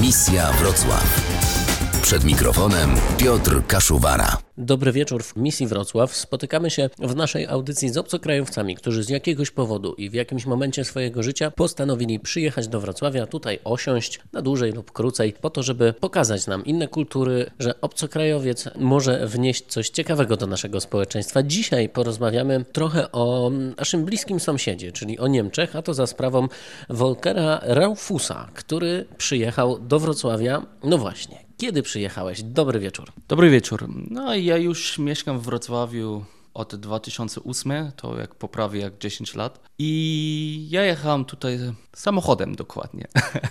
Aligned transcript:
Misja 0.00 0.52
Wrocław. 0.52 1.65
Przed 2.06 2.24
mikrofonem 2.24 2.90
Piotr 3.18 3.66
Kaszuwara. 3.66 4.36
Dobry 4.58 4.92
wieczór 4.92 5.24
w 5.24 5.36
misji 5.36 5.66
Wrocław. 5.66 6.16
Spotykamy 6.16 6.70
się 6.70 6.90
w 6.98 7.16
naszej 7.16 7.46
audycji 7.46 7.88
z 7.88 7.96
obcokrajowcami, 7.96 8.76
którzy 8.76 9.02
z 9.02 9.08
jakiegoś 9.08 9.50
powodu 9.50 9.94
i 9.94 10.10
w 10.10 10.14
jakimś 10.14 10.46
momencie 10.46 10.84
swojego 10.84 11.22
życia 11.22 11.50
postanowili 11.50 12.20
przyjechać 12.20 12.68
do 12.68 12.80
Wrocławia, 12.80 13.26
tutaj 13.26 13.58
osiąść 13.64 14.20
na 14.32 14.42
dłużej 14.42 14.72
lub 14.72 14.92
krócej, 14.92 15.32
po 15.32 15.50
to, 15.50 15.62
żeby 15.62 15.92
pokazać 15.92 16.46
nam 16.46 16.64
inne 16.64 16.88
kultury, 16.88 17.50
że 17.58 17.80
obcokrajowiec 17.80 18.68
może 18.78 19.26
wnieść 19.26 19.66
coś 19.66 19.90
ciekawego 19.90 20.36
do 20.36 20.46
naszego 20.46 20.80
społeczeństwa. 20.80 21.42
Dzisiaj 21.42 21.88
porozmawiamy 21.88 22.64
trochę 22.72 23.12
o 23.12 23.50
naszym 23.78 24.04
bliskim 24.04 24.40
sąsiedzie, 24.40 24.92
czyli 24.92 25.18
o 25.18 25.26
Niemczech, 25.26 25.76
a 25.76 25.82
to 25.82 25.94
za 25.94 26.06
sprawą 26.06 26.48
Volkera 26.90 27.60
Raufusa, 27.62 28.48
który 28.54 29.06
przyjechał 29.18 29.78
do 29.78 30.00
Wrocławia, 30.00 30.62
no 30.84 30.98
właśnie, 30.98 31.45
kiedy 31.56 31.82
przyjechałeś? 31.82 32.42
Dobry 32.42 32.78
wieczór. 32.80 33.12
Dobry 33.28 33.50
wieczór. 33.50 33.88
No 34.10 34.34
ja 34.34 34.56
już 34.56 34.98
mieszkam 34.98 35.38
w 35.38 35.42
Wrocławiu 35.42 36.24
od 36.56 36.76
2008, 36.76 37.72
to 37.96 38.18
jak 38.18 38.34
poprawię 38.34 38.80
jak 38.80 38.98
10 38.98 39.34
lat. 39.34 39.60
I 39.78 40.66
ja 40.70 40.84
jechałem 40.84 41.24
tutaj 41.24 41.58
samochodem 41.96 42.54
dokładnie. 42.54 43.08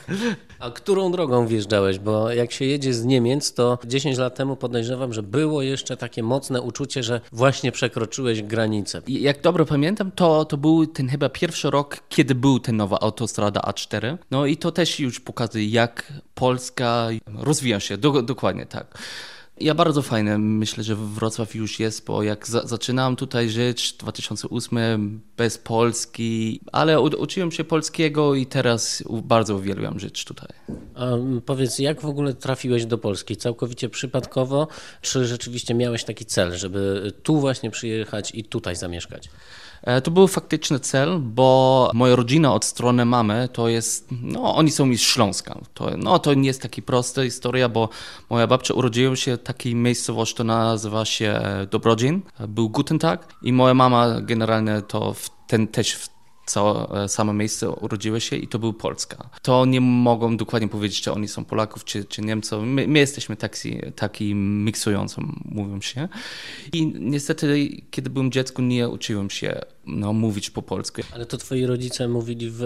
A 0.60 0.72
którą 0.72 1.12
drogą 1.12 1.48
wjeżdżałeś? 1.48 2.00
Bo 2.00 2.32
jak 2.32 2.52
się 2.52 2.66
jedzie 2.66 2.94
z 2.94 3.06
Niemiec, 3.06 3.54
to 3.54 3.78
10 3.86 4.18
lat 4.18 4.36
temu 4.36 4.56
podejrzewam, 4.56 5.14
że 5.14 5.24
było 5.24 5.62
jeszcze 5.62 5.98
takie 5.98 6.24
mocne 6.24 6.62
uczucie, 6.62 7.04
że 7.04 7.22
właśnie 7.32 7.72
przekroczyłeś 7.72 8.42
granicę. 8.42 9.02
I 9.08 9.22
jak 9.22 9.42
dobrze 9.42 9.66
pamiętam, 9.66 10.12
to, 10.12 10.46
to 10.46 10.58
był 10.58 10.88
ten 10.88 11.10
chyba 11.10 11.30
pierwszy 11.30 11.70
rok, 11.70 12.00
kiedy 12.10 12.36
był 12.36 12.60
ten 12.60 12.78
nowa 12.78 13.00
autostrada 13.00 13.60
A4. 13.60 14.18
No 14.32 14.46
i 14.46 14.58
to 14.58 14.72
też 14.72 15.00
już 15.00 15.20
pokazuje, 15.20 15.68
jak 15.68 16.14
Polska 16.36 17.08
rozwija 17.38 17.80
się. 17.80 17.98
Do, 17.98 18.22
dokładnie 18.22 18.66
tak. 18.66 18.98
Ja 19.60 19.76
bardzo 19.76 20.02
fajne 20.02 20.38
myślę, 20.38 20.84
że 20.84 20.96
Wrocław 20.96 21.56
już 21.56 21.80
jest, 21.80 22.06
bo 22.06 22.24
jak 22.24 22.48
za 22.48 22.68
zaczynałem 22.68 23.16
tutaj 23.16 23.50
żyć 23.50 23.94
w 23.94 23.98
2008 23.98 25.22
bez 25.38 25.58
Polski, 25.58 26.62
ale 26.72 27.02
uczyłem 27.02 27.52
się 27.52 27.64
polskiego 27.64 28.36
i 28.36 28.46
teraz 28.46 29.04
bardzo 29.24 29.56
uwielbiam 29.56 30.00
żyć 30.00 30.26
tutaj. 30.26 30.50
A 30.96 31.12
powiedz, 31.46 31.80
jak 31.80 32.02
w 32.02 32.06
ogóle 32.06 32.34
trafiłeś 32.34 32.86
do 32.86 32.98
Polski? 32.98 33.38
Całkowicie 33.38 33.90
przypadkowo, 33.90 34.68
czy 35.02 35.26
rzeczywiście 35.26 35.74
miałeś 35.74 36.04
taki 36.04 36.26
cel, 36.26 36.58
żeby 36.58 37.12
tu 37.24 37.40
właśnie 37.40 37.72
przyjechać 37.72 38.32
i 38.36 38.44
tutaj 38.44 38.76
zamieszkać? 38.76 39.30
E, 39.86 40.02
to 40.02 40.12
był 40.12 40.28
faktyczny 40.28 40.80
cel, 40.80 41.20
bo 41.20 41.92
moja 41.94 42.16
rodzina 42.16 42.54
od 42.54 42.66
strony 42.66 43.06
mamy 43.06 43.50
to 43.54 43.70
jest, 43.70 44.08
no 44.22 44.56
oni 44.56 44.72
są 44.72 44.96
z 44.96 45.00
Śląska. 45.00 45.60
To, 45.74 45.90
no 45.98 46.20
to 46.20 46.34
nie 46.34 46.48
jest 46.48 46.62
taka 46.62 46.82
prosta 46.82 47.24
historia, 47.24 47.70
bo 47.70 47.90
moja 48.30 48.48
babcia 48.48 48.74
urodziła 48.74 49.16
się 49.16 49.38
w 49.38 49.44
takiej 49.44 49.76
miejscowości, 49.76 50.36
to 50.36 50.44
nazywa 50.44 51.06
się 51.06 51.42
Dobrodzin, 51.72 52.22
był 52.48 52.70
Gutentag 52.70 53.36
i 53.42 53.54
moja 53.54 53.74
mama 53.74 54.22
generalnie 54.22 54.82
to 54.82 55.14
w 55.14 55.30
ten 55.48 55.68
też 55.68 55.96
w 55.96 56.16
co 56.46 56.90
e, 57.04 57.10
samo 57.10 57.34
miejsce 57.34 57.70
urodziły 57.70 58.22
się 58.22 58.36
i 58.36 58.48
to 58.48 58.60
był 58.60 58.74
Polska. 58.74 59.30
To 59.42 59.66
nie 59.66 59.82
mogą 59.82 60.38
dokładnie 60.38 60.68
powiedzieć, 60.68 61.02
czy 61.02 61.14
oni 61.14 61.28
są 61.28 61.46
Polaków, 61.46 61.86
czy, 61.86 62.06
czy 62.06 62.22
Niemców. 62.22 62.64
My, 62.64 62.88
my 62.88 63.00
jesteśmy 63.00 63.36
taki, 63.36 63.80
taki 63.96 64.36
miksującą, 64.36 65.34
mówią 65.46 65.82
się. 65.82 66.08
I 66.74 66.94
niestety, 67.00 67.70
kiedy 67.92 68.10
byłem 68.10 68.32
dzieckiem, 68.32 68.68
nie 68.68 68.90
uczyłem 68.90 69.30
się 69.30 69.62
no, 69.88 70.14
mówić 70.14 70.50
po 70.50 70.62
polsku. 70.62 71.02
Ale 71.14 71.26
to 71.26 71.38
twoi 71.38 71.66
rodzice 71.66 72.08
mówili 72.08 72.48
w 72.52 72.64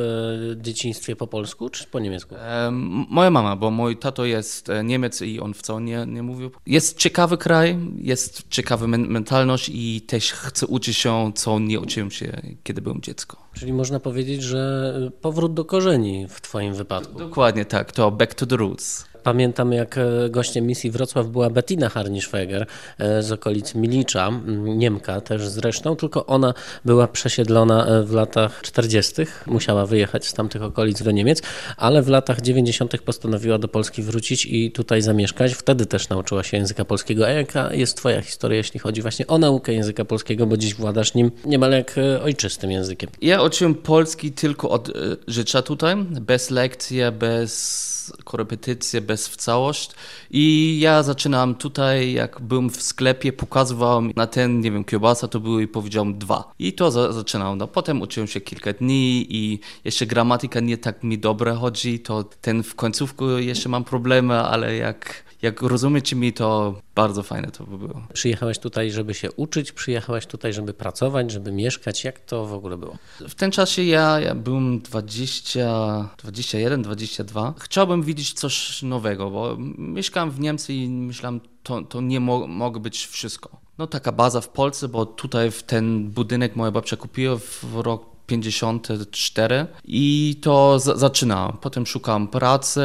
dzieciństwie 0.61 1.15
po 1.15 1.27
polsku, 1.27 1.69
czy 1.69 1.87
po 1.87 1.99
niemiecku? 1.99 2.35
E, 2.35 2.69
moja 3.09 3.31
mama, 3.31 3.55
bo 3.55 3.71
mój 3.71 3.97
tato 3.97 4.25
jest 4.25 4.69
e, 4.69 4.83
Niemiec 4.83 5.21
i 5.21 5.39
on 5.39 5.53
wcale 5.53 5.81
nie, 5.81 6.05
nie 6.07 6.23
mówił. 6.23 6.51
Jest 6.65 6.97
ciekawy 6.97 7.37
kraj, 7.37 7.77
jest 7.97 8.43
ciekawa 8.49 8.87
mentalność 8.87 9.69
i 9.73 10.01
też 10.01 10.31
chcę 10.31 10.67
uczyć 10.67 10.97
się, 10.97 11.31
co 11.35 11.59
nie 11.59 11.79
uczyłem 11.79 12.11
się, 12.11 12.41
kiedy 12.63 12.81
byłem 12.81 13.01
dziecko. 13.01 13.37
Czyli 13.53 13.73
można 13.73 13.99
powiedzieć, 13.99 14.43
że 14.43 14.93
powrót 15.21 15.53
do 15.53 15.65
korzeni 15.65 16.27
w 16.29 16.41
Twoim 16.41 16.73
wypadku. 16.73 17.19
Dokładnie 17.19 17.65
tak, 17.65 17.91
to 17.91 18.11
back 18.11 18.33
to 18.33 18.45
the 18.45 18.57
roots. 18.57 19.08
Pamiętam, 19.23 19.73
jak 19.73 19.97
e, 19.97 20.29
gościem 20.29 20.67
misji 20.67 20.91
Wrocław 20.91 21.27
była 21.27 21.49
Bettina 21.49 21.89
Harnischweger 21.89 22.65
e, 22.97 23.23
z 23.23 23.31
okolic 23.31 23.75
Milicza, 23.75 24.31
Niemka 24.57 25.21
też 25.21 25.47
zresztą, 25.47 25.95
tylko 25.95 26.25
ona 26.25 26.53
była 26.85 27.07
przesiedlona 27.07 27.85
e, 27.85 28.03
w 28.03 28.13
latach 28.13 28.61
40., 28.61 29.13
musiała 29.45 29.85
wyjechać 29.85 30.27
z 30.27 30.33
tamtych 30.33 30.63
okolic 30.63 31.03
do 31.03 31.11
Niemiec, 31.11 31.41
ale 31.77 32.01
w 32.01 32.07
latach 32.07 32.41
90. 32.41 33.01
postanowiła 33.01 33.57
do 33.57 33.67
Polski 33.67 34.03
wrócić 34.03 34.45
i 34.45 34.71
tutaj 34.71 35.01
zamieszkać. 35.01 35.53
Wtedy 35.53 35.85
też 35.85 36.09
nauczyła 36.09 36.43
się 36.43 36.57
języka 36.57 36.85
polskiego. 36.85 37.25
A 37.27 37.29
jaka 37.29 37.73
jest 37.73 37.97
Twoja 37.97 38.21
historia, 38.21 38.57
jeśli 38.57 38.79
chodzi 38.79 39.01
właśnie 39.01 39.27
o 39.27 39.37
naukę 39.37 39.73
języka 39.73 40.05
polskiego, 40.05 40.45
bo 40.45 40.57
dziś 40.57 40.75
władasz 40.75 41.13
nim 41.13 41.31
niemal 41.45 41.71
jak 41.71 41.95
ojczystym 42.23 42.71
językiem? 42.71 43.09
Ja 43.21 43.43
uczyłem 43.43 43.75
polski 43.75 44.31
tylko 44.31 44.69
od 44.69 44.91
życia 45.27 45.61
tutaj, 45.61 45.95
bez 46.05 46.49
lekcji, 46.49 46.99
bez 47.19 47.98
korepetycje, 48.23 49.01
bez 49.01 49.27
w 49.27 49.35
całość. 49.35 49.91
I 50.31 50.77
ja 50.79 51.03
zaczynam 51.03 51.55
tutaj, 51.55 52.13
jak 52.13 52.41
byłem 52.41 52.69
w 52.69 52.81
sklepie, 52.81 53.33
pokazywałem 53.33 54.11
na 54.15 54.27
ten, 54.27 54.59
nie 54.59 54.71
wiem, 54.71 54.83
kiełbasa 54.83 55.27
to 55.27 55.39
były 55.39 55.63
i 55.63 55.67
powiedziałem 55.67 56.19
dwa. 56.19 56.53
I 56.59 56.73
to 56.73 56.91
za, 56.91 57.13
zaczynałem. 57.13 57.57
No, 57.57 57.67
potem 57.67 58.01
uczyłem 58.01 58.27
się 58.27 58.41
kilka 58.41 58.73
dni 58.73 59.27
i 59.29 59.59
jeszcze 59.85 60.05
gramatyka 60.05 60.59
nie 60.59 60.77
tak 60.77 61.03
mi 61.03 61.17
dobre 61.17 61.53
chodzi, 61.53 61.99
to 61.99 62.23
ten 62.23 62.63
w 62.63 62.75
końcówku 62.75 63.29
jeszcze 63.29 63.69
mam 63.69 63.83
problemy, 63.83 64.39
ale 64.39 64.75
jak 64.75 65.28
jak 65.41 65.61
rozumiecie 65.61 66.15
mi, 66.15 66.33
to 66.33 66.75
bardzo 66.95 67.23
fajne 67.23 67.51
to 67.51 67.63
by 67.63 67.77
było. 67.77 68.01
Przyjechałeś 68.13 68.59
tutaj, 68.59 68.91
żeby 68.91 69.13
się 69.13 69.31
uczyć, 69.31 69.71
przyjechałeś 69.71 70.25
tutaj, 70.25 70.53
żeby 70.53 70.73
pracować, 70.73 71.31
żeby 71.31 71.51
mieszkać. 71.51 72.03
Jak 72.03 72.19
to 72.19 72.45
w 72.45 72.53
ogóle 72.53 72.77
było? 72.77 72.97
W 73.19 73.35
tym 73.35 73.51
czasie 73.51 73.83
ja, 73.83 74.19
ja 74.19 74.35
byłem 74.35 74.79
20, 74.79 76.09
21, 76.17 76.81
22. 76.81 77.53
Chciałbym 77.59 78.03
widzieć 78.03 78.33
coś 78.33 78.83
nowego, 78.83 79.31
bo 79.31 79.57
mieszkałem 79.77 80.31
w 80.31 80.39
Niemczech 80.39 80.69
i 80.69 80.89
myślałem, 80.89 81.41
to, 81.63 81.81
to 81.81 82.01
nie 82.01 82.19
mo 82.19 82.47
mogło 82.47 82.81
być 82.81 83.07
wszystko. 83.07 83.57
No 83.77 83.87
taka 83.87 84.11
baza 84.11 84.41
w 84.41 84.49
Polsce, 84.49 84.87
bo 84.87 85.05
tutaj 85.05 85.51
w 85.51 85.63
ten 85.63 86.09
budynek 86.09 86.55
moja 86.55 86.71
babcia 86.71 86.97
kupiła 86.97 87.37
w 87.37 87.63
rok 87.73 88.18
54 88.29 89.65
i 89.85 90.35
to 90.41 90.79
zaczynałem. 90.79 91.57
Potem 91.61 91.85
szukałem 91.85 92.27
pracy, 92.27 92.81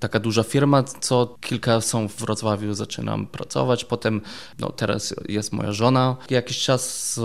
taka 0.00 0.20
duża 0.20 0.42
firma, 0.42 0.82
co 0.82 1.36
kilka 1.40 1.80
są 1.80 2.08
w 2.08 2.16
Wrocławiu, 2.16 2.74
zaczynam 2.74 3.26
pracować. 3.26 3.84
Potem, 3.84 4.20
no 4.58 4.72
teraz 4.72 5.14
jest 5.28 5.52
moja 5.52 5.72
żona. 5.72 6.16
Jakiś 6.30 6.58
czas 6.58 7.20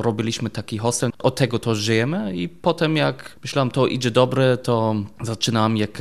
robiliśmy 0.00 0.50
taki 0.50 0.78
hostel, 0.78 1.10
od 1.18 1.36
tego 1.36 1.58
to 1.58 1.74
żyjemy 1.74 2.36
i 2.36 2.48
potem 2.48 2.96
jak 2.96 3.38
myślałem, 3.42 3.70
to 3.70 3.86
idzie 3.86 4.10
dobre, 4.10 4.56
to 4.56 4.94
zaczynam 5.20 5.76
jak 5.76 5.98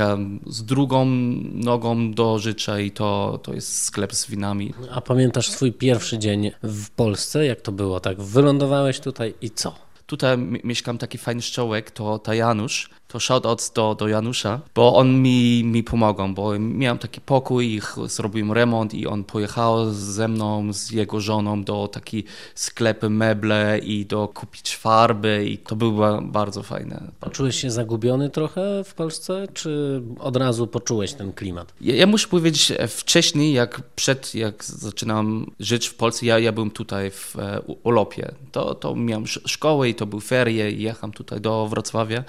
z 0.47 0.64
drugą 0.64 1.06
nogą 1.53 2.14
do 2.14 2.40
życia 2.40 2.80
i 2.80 2.92
to, 2.92 3.40
to 3.44 3.53
jest 3.53 3.84
sklep 3.84 4.16
z 4.16 4.28
winami. 4.28 4.74
A 4.92 5.02
pamiętasz 5.02 5.50
swój 5.50 5.74
pierwszy 5.74 6.20
dzień 6.20 6.52
w 6.64 6.90
Polsce? 6.90 7.46
Jak 7.46 7.62
to 7.62 7.72
było? 7.72 8.00
Tak, 8.00 8.22
wylądowałeś 8.22 9.00
tutaj 9.00 9.34
i 9.42 9.50
co? 9.50 9.84
Tutaj 10.06 10.38
mieszkam 10.64 10.98
taki 10.98 11.18
fajny 11.18 11.42
szczołek, 11.42 11.92
to, 11.92 12.20
to 12.20 12.34
Janusz 12.34 12.90
to 13.08 13.20
shoutout 13.20 13.72
do, 13.76 13.96
do 13.96 14.08
Janusza, 14.08 14.62
bo 14.76 14.96
on 14.96 15.22
mi, 15.22 15.64
mi 15.64 15.84
pomogł, 15.84 16.28
bo 16.28 16.60
miałem 16.60 16.98
taki 16.98 17.22
pokój 17.22 17.76
i 17.76 17.82
zrobiłem 18.06 18.52
remont 18.52 18.94
i 18.94 19.08
on 19.08 19.24
pojechał 19.24 19.94
ze 19.94 20.28
mną, 20.28 20.74
z 20.74 20.92
jego 20.92 21.22
żoną 21.22 21.64
do 21.64 21.88
taki 21.88 22.24
sklepy 22.56 23.10
meble 23.10 23.80
i 23.80 24.06
do 24.06 24.28
kupić 24.28 24.76
farby 24.76 25.46
i 25.50 25.58
to 25.58 25.76
było 25.76 26.22
bardzo 26.22 26.64
fajne. 26.64 27.12
Czułeś 27.32 27.56
się 27.56 27.72
zagubiony 27.72 28.30
trochę 28.30 28.84
w 28.84 28.94
Polsce, 28.94 29.48
czy 29.54 30.02
od 30.20 30.38
razu 30.38 30.68
poczułeś 30.68 31.14
ten 31.14 31.34
klimat? 31.34 31.74
Ja, 31.82 31.96
ja 31.96 32.08
muszę 32.08 32.28
powiedzieć, 32.28 32.72
e, 32.78 32.88
wcześniej, 32.88 33.53
jak 33.53 33.82
przed, 33.96 34.35
jak 34.35 34.64
zaczynałem 34.64 35.52
żyć 35.59 35.88
w 35.88 35.96
Polsce, 35.96 36.26
ja, 36.26 36.40
ja 36.40 36.52
byłem 36.52 36.72
tutaj 36.72 37.12
w 37.12 37.35
e, 37.40 37.62
Urlopie. 37.84 38.32
To, 38.52 38.76
to 38.76 38.96
miałem 38.96 39.28
szkołę 39.28 39.90
i 39.90 39.96
to 39.96 40.06
były 40.06 40.22
ferie 40.22 40.72
i 40.72 40.82
jechałem 40.82 41.14
tutaj 41.14 41.41
do 41.41 41.68
Wrocławia 41.68 42.24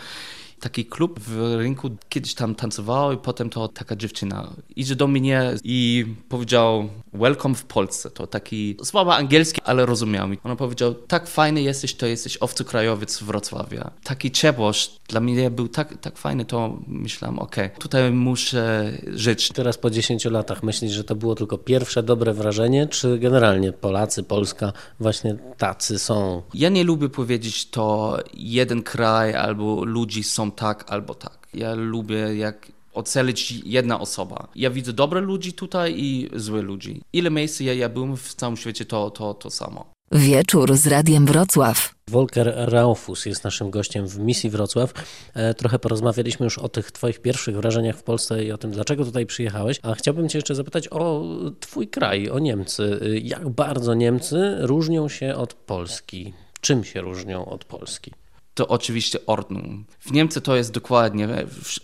taki 0.61 0.85
klub 0.85 1.21
w 1.21 1.55
rynku, 1.59 1.91
kiedyś 2.09 2.35
tam 2.35 2.55
tancował 2.55 3.13
i 3.13 3.17
potem 3.17 3.51
to 3.51 3.69
taka 3.69 3.97
dziewczyna 3.97 4.53
idzie 4.77 4.97
do 4.97 5.07
mnie 5.07 5.55
i 5.65 6.07
powiedział 6.29 6.89
welcome 7.13 7.55
w 7.55 7.65
Polsce. 7.65 8.11
To 8.11 8.27
taki 8.27 8.77
słaba 8.85 9.17
angielski, 9.17 9.61
ale 9.65 9.87
rozumiał 9.87 10.29
mi. 10.29 10.39
Ona 10.45 10.57
powiedział, 10.57 10.95
tak 10.95 11.27
fajny 11.29 11.63
jesteś, 11.63 11.95
to 11.95 12.07
jesteś 12.07 12.37
obcokrajowiec 12.37 13.17
z 13.17 13.23
Wrocławia. 13.23 13.91
Taki 14.05 14.31
ciepłość 14.31 15.01
dla 15.09 15.21
mnie 15.21 15.51
był 15.51 15.69
tak, 15.69 15.99
tak 16.01 16.19
fajny, 16.19 16.45
to 16.45 16.79
myślałem, 16.87 17.39
okej, 17.39 17.67
okay, 17.67 17.79
tutaj 17.79 18.13
muszę 18.13 18.93
żyć. 19.07 19.49
Teraz 19.49 19.79
po 19.79 19.91
10 19.91 20.25
latach 20.25 20.63
myślisz, 20.63 20.93
że 20.93 21.05
to 21.05 21.15
było 21.15 21.35
tylko 21.35 21.59
pierwsze 21.59 22.03
dobre 22.03 22.35
wrażenie, 22.35 22.87
czy 22.87 23.19
generalnie 23.19 23.73
Polacy, 23.73 24.23
Polska 24.23 24.73
właśnie 25.01 25.37
tacy 25.59 25.99
są? 25.99 26.43
Ja 26.55 26.69
nie 26.69 26.85
lubię 26.85 27.09
powiedzieć 27.09 27.71
to 27.71 28.19
jeden 28.35 28.83
kraj 28.83 29.35
albo 29.35 29.85
ludzi 29.85 30.23
są 30.23 30.46
tak 30.51 30.93
albo 30.93 31.15
tak. 31.15 31.49
Ja 31.55 31.75
lubię 31.75 32.37
jak 32.37 32.73
ocalić 32.95 33.51
jedna 33.51 34.01
osoba. 34.01 34.49
Ja 34.55 34.71
widzę 34.71 34.93
dobre 34.93 35.21
ludzi 35.21 35.53
tutaj 35.53 35.95
i 35.97 36.31
złe 36.35 36.63
ludzi. 36.63 37.01
Ile 37.13 37.31
miejsc 37.31 37.61
ja, 37.61 37.75
ja 37.75 37.89
byłem 37.89 38.17
w 38.17 38.35
całym 38.35 38.57
świecie, 38.57 38.85
to, 38.85 39.11
to, 39.11 39.35
to 39.35 39.51
samo. 39.51 39.97
Wieczór 40.13 40.77
z 40.77 40.87
Radiem 40.87 41.27
Wrocław. 41.27 41.95
Volker 42.11 42.55
Raufus 42.57 43.27
jest 43.27 43.45
naszym 43.45 43.71
gościem 43.71 44.07
w 44.07 44.19
misji 44.19 44.51
Wrocław. 44.51 44.93
E, 45.35 45.55
trochę 45.55 45.79
porozmawialiśmy 45.79 46.45
już 46.45 46.59
o 46.59 46.69
tych 46.69 46.93
Twoich 46.93 47.19
pierwszych 47.19 47.57
wrażeniach 47.57 47.97
w 47.97 48.03
Polsce 48.03 48.45
i 48.45 48.53
o 48.53 48.59
tym, 48.59 48.71
dlaczego 48.71 49.05
tutaj 49.05 49.27
przyjechałeś. 49.27 49.81
A 49.83 49.95
chciałbym 49.95 50.29
Cię 50.29 50.39
jeszcze 50.39 50.55
zapytać 50.55 50.89
o 50.89 51.23
Twój 51.61 51.89
kraj, 51.89 52.31
o 52.31 52.39
Niemcy. 52.39 53.01
E, 53.03 53.19
jak 53.19 53.49
bardzo 53.49 53.95
Niemcy 53.95 54.57
różnią 54.59 55.09
się 55.09 55.35
od 55.35 55.55
Polski? 55.55 56.33
Czym 56.61 56.85
się 56.85 57.01
różnią 57.01 57.47
od 57.47 57.65
Polski? 57.65 58.13
To 58.57 58.69
oczywiście 58.69 59.27
Ordnung. 59.27 59.87
W 60.01 60.13
Niemczech 60.13 60.43
to 60.43 60.57
jest 60.57 60.73
dokładnie, 60.73 61.29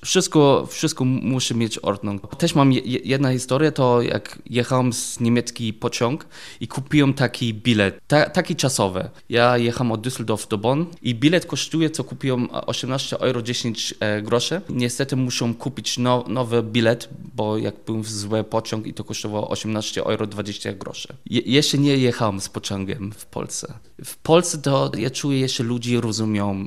wszystko, 0.05 0.67
wszystko 0.71 1.05
musi 1.05 1.55
mieć 1.55 1.79
Ordnung. 1.79 2.37
Też 2.37 2.55
mam 2.55 2.73
jedna 3.05 3.33
historia, 3.33 3.73
to 3.73 4.03
jak 4.03 4.39
jechałem 4.47 4.93
z 4.93 5.21
niemiecki 5.21 5.73
pociąg 5.73 6.27
i 6.61 6.69
kupiłem 6.69 7.15
taki 7.15 7.55
bilet, 7.55 8.01
ta, 8.07 8.31
taki 8.31 8.57
czasowy. 8.57 9.11
Ja 9.29 9.59
jechałem 9.59 9.93
od 9.93 10.01
Düsseldorf 10.01 10.49
do 10.49 10.59
Bonn 10.59 10.87
i 11.03 11.15
bilet 11.15 11.47
kosztuje, 11.47 11.91
co 11.91 12.05
kupiłem 12.05 12.49
18 12.67 13.19
euro 13.19 13.43
10 13.43 13.95
e, 14.01 14.23
groszy. 14.23 14.61
Niestety 14.69 15.17
muszę 15.17 15.55
kupić 15.59 15.99
no, 15.99 16.25
nowy 16.29 16.63
bilet, 16.63 17.09
bo 17.35 17.59
jak 17.59 17.75
byłem 17.87 18.03
w 18.03 18.11
zły 18.11 18.45
pociąg 18.45 18.87
i 18.87 18.95
to 18.95 19.05
kosztowało 19.05 19.49
18 19.49 20.05
euro 20.05 20.27
20 20.27 20.73
groszy. 20.73 21.09
Je, 21.27 21.41
jeszcze 21.41 21.79
nie 21.79 21.97
jechałem 21.97 22.41
z 22.41 22.49
pociągiem 22.49 23.13
w 23.13 23.27
Polsce. 23.27 23.75
W 24.05 24.17
Polsce 24.17 24.59
to 24.59 24.93
ja 24.99 25.11
czuję 25.11 25.41
jeszcze 25.41 25.63
ludzi 25.63 26.01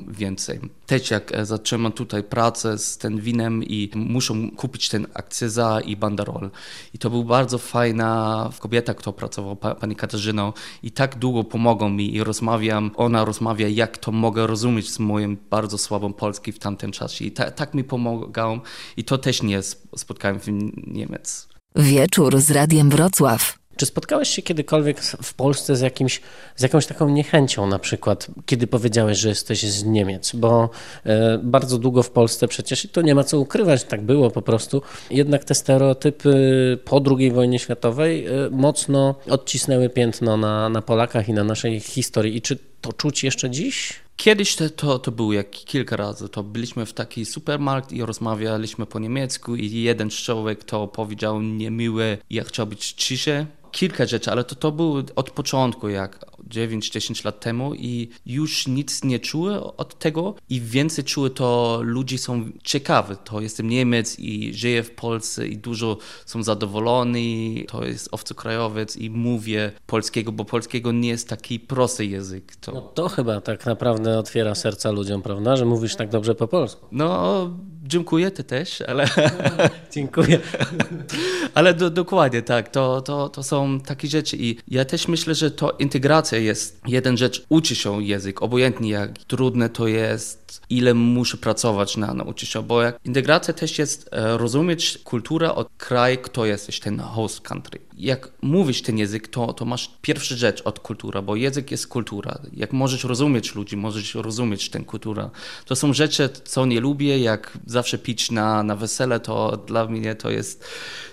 więcej. 0.08 0.60
Też 0.86 1.10
jak 1.10 1.34
e, 1.34 1.46
zaczynam 1.46 1.92
tutaj 1.92 2.22
pracę 2.22 2.78
z 2.78 2.98
tym 2.98 3.20
winem 3.20 3.64
i 3.64 3.90
muszą 3.94 4.50
kupić 4.50 4.88
ten 4.88 5.06
akcyza 5.14 5.80
i 5.80 5.96
banderol. 5.96 6.50
I 6.94 6.98
to 6.98 7.10
był 7.10 7.24
bardzo 7.24 7.58
fajna 7.58 8.50
kobieta, 8.58 8.94
która 8.94 9.12
pracowała, 9.12 9.56
pani 9.56 9.96
Katarzyną 9.96 10.52
i 10.82 10.90
tak 10.90 11.18
długo 11.18 11.44
pomogą 11.44 11.88
mi 11.88 12.14
i 12.14 12.24
rozmawiam, 12.24 12.90
ona 12.96 13.24
rozmawia 13.24 13.68
jak 13.68 13.98
to 13.98 14.12
mogę 14.12 14.46
rozumieć 14.46 14.90
z 14.90 14.98
moim 14.98 15.36
bardzo 15.50 15.78
słabym 15.78 16.12
polski 16.12 16.52
w 16.52 16.58
tamtym 16.58 16.92
czasie. 16.92 17.24
I 17.24 17.32
ta, 17.32 17.50
tak 17.50 17.74
mi 17.74 17.84
pomagał 17.84 18.60
i 18.96 19.04
to 19.04 19.18
też 19.18 19.42
nie 19.42 19.62
spotkałem 19.96 20.40
w 20.40 20.46
Niemiec. 20.86 21.48
Wieczór 21.76 22.40
z 22.40 22.50
Radiem 22.50 22.90
Wrocław. 22.90 23.65
Czy 23.76 23.86
spotkałeś 23.86 24.28
się 24.28 24.42
kiedykolwiek 24.42 25.00
w 25.00 25.34
Polsce 25.34 25.76
z, 25.76 25.80
jakimś, 25.80 26.20
z 26.56 26.62
jakąś 26.62 26.86
taką 26.86 27.08
niechęcią, 27.08 27.66
na 27.66 27.78
przykład, 27.78 28.26
kiedy 28.46 28.66
powiedziałeś, 28.66 29.18
że 29.18 29.28
jesteś 29.28 29.62
z 29.62 29.84
Niemiec? 29.84 30.32
Bo 30.34 30.70
e, 31.04 31.38
bardzo 31.38 31.78
długo 31.78 32.02
w 32.02 32.10
Polsce 32.10 32.48
przecież, 32.48 32.84
i 32.84 32.88
to 32.88 33.02
nie 33.02 33.14
ma 33.14 33.24
co 33.24 33.40
ukrywać, 33.40 33.84
tak 33.84 34.02
było 34.02 34.30
po 34.30 34.42
prostu, 34.42 34.82
jednak 35.10 35.44
te 35.44 35.54
stereotypy 35.54 36.78
po 36.84 37.02
II 37.18 37.30
wojnie 37.30 37.58
światowej 37.58 38.26
e, 38.26 38.30
mocno 38.50 39.14
odcisnęły 39.30 39.88
piętno 39.88 40.36
na, 40.36 40.68
na 40.68 40.82
Polakach 40.82 41.28
i 41.28 41.32
na 41.32 41.44
naszej 41.44 41.80
historii. 41.80 42.36
I 42.36 42.42
czy 42.42 42.58
to 42.86 42.92
czuć 42.92 43.24
jeszcze 43.24 43.50
dziś? 43.50 43.92
Kiedyś 44.16 44.56
to, 44.56 44.70
to, 44.70 44.98
to 44.98 45.12
było 45.12 45.32
jak 45.32 45.50
kilka 45.50 45.96
razy. 45.96 46.28
To 46.28 46.42
byliśmy 46.42 46.86
w 46.86 46.92
taki 46.92 47.24
supermarkt 47.24 47.92
i 47.92 48.02
rozmawialiśmy 48.02 48.86
po 48.86 48.98
niemiecku 48.98 49.56
i 49.56 49.82
jeden 49.82 50.10
człowiek 50.10 50.64
to 50.64 50.88
powiedział 50.88 51.42
niemiłe, 51.42 52.18
ja 52.30 52.44
chciał 52.44 52.66
być 52.66 52.92
ciszej 52.92 53.46
kilka 53.76 54.06
rzeczy, 54.06 54.30
ale 54.30 54.44
to, 54.44 54.54
to 54.54 54.72
było 54.72 55.02
od 55.16 55.30
początku, 55.30 55.88
jak 55.88 56.26
9-10 56.48 57.24
lat 57.24 57.40
temu 57.40 57.74
i 57.74 58.08
już 58.26 58.66
nic 58.66 59.04
nie 59.04 59.18
czuły 59.18 59.76
od 59.76 59.98
tego 59.98 60.34
i 60.50 60.60
więcej 60.60 61.04
czuły 61.04 61.30
to 61.30 61.80
ludzie 61.82 62.18
są 62.18 62.50
ciekawi. 62.64 63.14
To 63.24 63.40
jestem 63.40 63.68
Niemiec 63.68 64.18
i 64.18 64.54
żyję 64.54 64.82
w 64.82 64.90
Polsce 64.90 65.48
i 65.48 65.56
dużo 65.56 65.98
są 66.26 66.42
zadowoleni. 66.42 67.64
To 67.68 67.84
jest 67.84 68.08
obcokrajowiec 68.12 68.96
i 68.96 69.10
mówię 69.10 69.72
polskiego, 69.86 70.32
bo 70.32 70.44
polskiego 70.44 70.92
nie 70.92 71.08
jest 71.08 71.28
taki 71.28 71.60
prosty 71.60 72.06
język. 72.06 72.56
To... 72.56 72.72
No 72.76 72.82
to 72.82 73.08
chyba 73.08 73.40
tak 73.40 73.66
naprawdę 73.66 74.18
otwiera 74.18 74.54
serca 74.54 74.90
ludziom, 74.90 75.22
prawda, 75.22 75.56
że 75.56 75.64
mówisz 75.64 75.96
tak 75.96 76.08
dobrze 76.08 76.34
po 76.34 76.48
polsku. 76.48 76.86
No, 76.92 77.50
dziękuję, 77.82 78.30
ty 78.30 78.44
też, 78.44 78.80
ale... 78.80 79.08
dziękuję. 79.94 80.40
ale 81.54 81.74
do, 81.74 81.90
dokładnie 81.90 82.42
tak, 82.42 82.68
to, 82.68 83.00
to, 83.00 83.28
to 83.28 83.42
są 83.42 83.80
takie 83.80 84.08
rzeczy 84.08 84.36
i 84.40 84.56
ja 84.68 84.84
też 84.84 85.08
myślę, 85.08 85.34
że 85.34 85.50
to 85.50 85.70
integracja 85.70 86.38
jest 86.38 86.80
jeden 86.86 87.16
rzecz, 87.16 87.46
uczy 87.48 87.74
się 87.74 88.02
język, 88.02 88.42
obojętnie 88.42 88.90
jak 88.90 89.18
trudne 89.18 89.68
to 89.68 89.86
jest, 89.86 90.60
ile 90.70 90.94
muszę 90.94 91.36
pracować 91.36 91.96
na 91.96 92.14
nauczyć 92.14 92.48
się, 92.48 92.62
bo 92.62 92.82
jak 92.82 92.98
integracja 93.04 93.54
też 93.54 93.78
jest 93.78 94.08
e, 94.12 94.38
rozumieć 94.38 94.98
kulturę 95.04 95.54
od 95.54 95.68
kraju, 95.76 96.18
kto 96.22 96.46
jesteś, 96.46 96.80
ten 96.80 96.98
host 96.98 97.40
country. 97.40 97.78
Jak 97.96 98.28
mówisz 98.42 98.82
ten 98.82 98.98
język, 98.98 99.28
to, 99.28 99.52
to 99.52 99.64
masz 99.64 99.90
pierwsza 100.02 100.36
rzecz 100.36 100.62
od 100.64 100.80
kultura, 100.80 101.22
bo 101.22 101.36
język 101.36 101.70
jest 101.70 101.86
kultura. 101.86 102.38
Jak 102.52 102.72
możesz 102.72 103.04
rozumieć 103.04 103.54
ludzi, 103.54 103.76
możesz 103.76 104.14
rozumieć 104.14 104.70
tę 104.70 104.80
kulturę. 104.80 105.30
To 105.64 105.76
są 105.76 105.92
rzeczy, 105.92 106.28
co 106.44 106.66
nie 106.66 106.80
lubię, 106.80 107.18
jak 107.18 107.58
zawsze 107.66 107.98
pić 107.98 108.30
na, 108.30 108.62
na 108.62 108.76
wesele, 108.76 109.20
to 109.20 109.56
dla 109.56 109.86
mnie 109.86 110.14
to 110.14 110.30
jest 110.30 110.64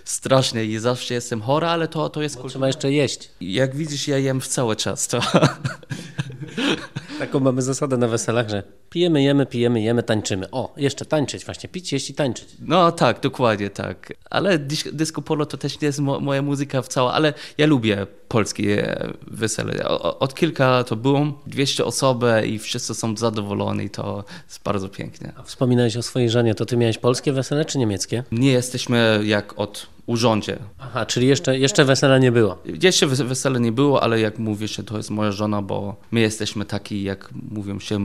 straszne 0.03 0.65
i 0.65 0.79
zawsze 0.79 1.13
jestem 1.13 1.41
chora, 1.41 1.69
ale 1.69 1.87
to, 1.87 2.09
to 2.09 2.21
jest... 2.21 2.41
Bo 2.41 2.49
trzeba 2.49 2.67
jeszcze 2.67 2.91
jeść. 2.91 3.29
Jak 3.41 3.75
widzisz, 3.75 4.07
ja 4.07 4.17
jem 4.17 4.41
w 4.41 4.47
cały 4.47 4.75
czas, 4.75 5.07
to... 5.07 5.21
Taką 7.19 7.39
mamy 7.39 7.61
zasadę 7.61 7.97
na 7.97 8.07
weselach, 8.07 8.49
że 8.49 8.63
pijemy, 8.93 9.23
jemy, 9.23 9.45
pijemy, 9.45 9.81
jemy, 9.81 10.03
tańczymy. 10.03 10.51
O, 10.51 10.73
jeszcze 10.77 11.05
tańczyć 11.05 11.45
właśnie, 11.45 11.69
pić, 11.69 11.93
jeść 11.93 12.09
i 12.09 12.13
tańczyć. 12.13 12.47
No 12.59 12.91
tak, 12.91 13.19
dokładnie 13.19 13.69
tak. 13.69 14.13
Ale 14.29 14.59
disco 14.93 15.21
polo 15.21 15.45
to 15.45 15.57
też 15.57 15.81
nie 15.81 15.85
jest 15.85 15.99
mo 15.99 16.19
moja 16.19 16.41
muzyka 16.41 16.81
w 16.81 16.87
cała, 16.87 17.13
ale 17.13 17.33
ja 17.57 17.65
lubię 17.67 18.07
polskie 18.27 18.97
wesele. 19.27 19.87
Od 19.99 20.35
kilka 20.35 20.83
to 20.83 20.95
było, 20.95 21.41
200 21.47 21.85
osób 21.85 22.23
i 22.45 22.59
wszyscy 22.59 22.95
są 22.95 23.17
zadowoleni, 23.17 23.89
to 23.89 24.23
jest 24.47 24.63
bardzo 24.63 24.89
pięknie. 24.89 25.33
A 25.37 25.43
wspominałeś 25.43 25.97
o 25.97 26.01
swojej 26.01 26.29
żonie, 26.29 26.55
to 26.55 26.65
ty 26.65 26.77
miałeś 26.77 26.97
polskie 26.97 27.33
wesele 27.33 27.65
czy 27.65 27.77
niemieckie? 27.77 28.23
Nie 28.31 28.51
jesteśmy 28.51 29.21
jak 29.23 29.59
od 29.59 29.87
urządzie. 30.05 30.57
Aha, 30.79 31.05
czyli 31.05 31.27
jeszcze, 31.27 31.59
jeszcze 31.59 31.85
wesela 31.85 32.17
nie 32.17 32.31
było? 32.31 32.57
Jeszcze 32.81 33.07
wesele 33.07 33.59
nie 33.59 33.71
było, 33.71 34.03
ale 34.03 34.19
jak 34.19 34.39
mówię 34.39 34.67
się, 34.67 34.83
to 34.83 34.97
jest 34.97 35.09
moja 35.09 35.31
żona, 35.31 35.61
bo 35.61 35.95
my 36.11 36.19
jesteśmy 36.19 36.65
taki, 36.65 37.03
jak 37.03 37.29
mówią 37.51 37.79
się, 37.79 37.99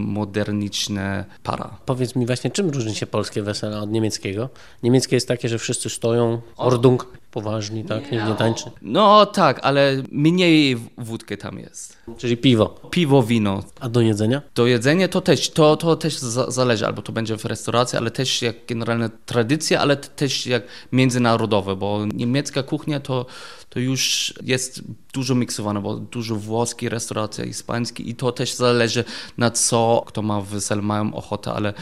moderniczne 0.79 1.25
para. 1.43 1.79
Powiedz 1.87 2.17
mi 2.17 2.27
właśnie, 2.27 2.51
czym 2.51 2.71
różni 2.71 2.95
się 2.95 3.07
polskie 3.07 3.43
wesele 3.43 3.81
od 3.81 3.91
niemieckiego? 3.91 4.49
Niemieckie 4.83 5.17
jest 5.17 5.29
takie, 5.29 5.49
że 5.49 5.59
wszyscy 5.59 5.91
stoją, 5.91 6.41
ordung, 6.57 7.07
poważni, 7.31 7.85
tak? 7.85 8.13
Nie, 8.13 8.23
nie 8.23 8.35
tańczy. 8.35 8.71
No 8.83 9.27
tak, 9.27 9.61
ale 9.63 10.03
mniej 10.13 10.77
wódkę 10.99 11.37
tam 11.37 11.59
jest. 11.59 11.99
Czyli 12.17 12.37
piwo. 12.37 12.81
Piwo, 12.91 13.23
wino. 13.23 13.63
A 13.81 13.89
do 13.89 14.01
jedzenia? 14.01 14.43
Do 14.55 14.67
jedzenia 14.67 15.09
to 15.09 15.21
też, 15.21 15.51
to, 15.51 15.77
to 15.77 15.97
też 15.97 16.19
zależy, 16.49 16.87
albo 16.87 17.03
to 17.03 17.13
będzie 17.13 17.37
w 17.37 17.45
restauracji, 17.45 17.99
ale 17.99 18.11
też 18.11 18.43
jak 18.43 18.57
generalna 18.67 19.11
tradycja, 19.27 19.81
ale 19.81 19.97
też 19.97 20.47
jak 20.47 20.63
międzynarodowe, 20.93 21.77
bo 21.77 22.07
niemiecka 22.15 22.63
kuchnia 22.63 23.01
to 23.01 23.27
to 23.69 23.81
już 23.81 24.35
jest 24.43 24.83
dużo 25.13 25.35
miksowane, 25.35 25.81
bo 25.81 25.97
dużo 25.97 26.37
włoskiej 26.37 26.89
restauracji, 26.89 27.45
hiszpańskiej 27.45 28.11
i 28.11 28.15
to 28.15 28.33
też 28.33 28.55
zależy 28.55 29.05
na 29.39 29.51
co 29.51 30.05
kto 30.07 30.23
ma 30.23 30.41
wesel, 30.41 30.83
mają 30.83 31.15
ochotę, 31.15 31.53
ale 31.53 31.75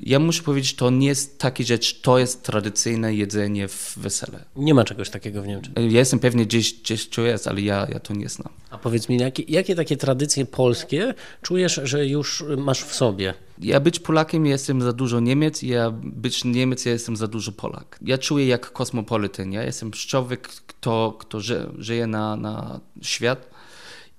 ja 0.00 0.18
muszę 0.18 0.42
powiedzieć, 0.42 0.74
to 0.74 0.90
nie 0.90 1.06
jest 1.06 1.38
takie 1.38 1.64
rzecz, 1.64 2.00
to 2.00 2.18
jest 2.18 2.42
tradycyjne 2.42 3.14
jedzenie 3.14 3.68
w 3.68 3.94
wesele. 3.96 4.44
Nie 4.56 4.74
ma 4.74 4.84
czegoś 4.84 5.10
takiego 5.10 5.42
w 5.42 5.46
Niemczech. 5.46 5.72
Ja 5.76 5.98
jestem 5.98 6.18
pewnie 6.18 6.46
gdzieś, 6.46 6.74
gdzieś 6.74 7.08
to 7.08 7.22
jest, 7.22 7.48
ale 7.48 7.60
ja, 7.60 7.86
ja 7.92 8.00
to 8.00 8.14
nie 8.14 8.28
znam. 8.28 8.52
A 8.70 8.78
powiedz 8.78 9.08
mi, 9.08 9.16
jakie, 9.16 9.42
jakie 9.48 9.74
takie 9.74 9.96
tradycje 9.96 10.46
polskie 10.46 11.14
czujesz, 11.42 11.80
że 11.84 12.06
już 12.06 12.44
masz 12.56 12.82
w 12.82 12.94
sobie? 12.94 13.34
Ja 13.58 13.80
być 13.80 14.00
Polakiem 14.00 14.46
jestem 14.46 14.82
za 14.82 14.92
dużo 14.92 15.20
Niemiec, 15.20 15.62
ja 15.62 15.90
być 16.02 16.44
Niemiec 16.44 16.84
ja 16.84 16.92
jestem 16.92 17.16
za 17.16 17.26
dużo 17.26 17.52
Polak. 17.52 17.98
Ja 18.02 18.18
czuję 18.18 18.46
jak 18.46 18.72
kosmopolitan, 18.72 19.52
ja 19.52 19.62
jestem 19.62 19.90
człowiek, 19.90 20.48
kto, 20.48 21.16
kto 21.18 21.40
ży, 21.40 21.70
żyje 21.78 22.06
na, 22.06 22.36
na 22.36 22.80
świat 23.02 23.50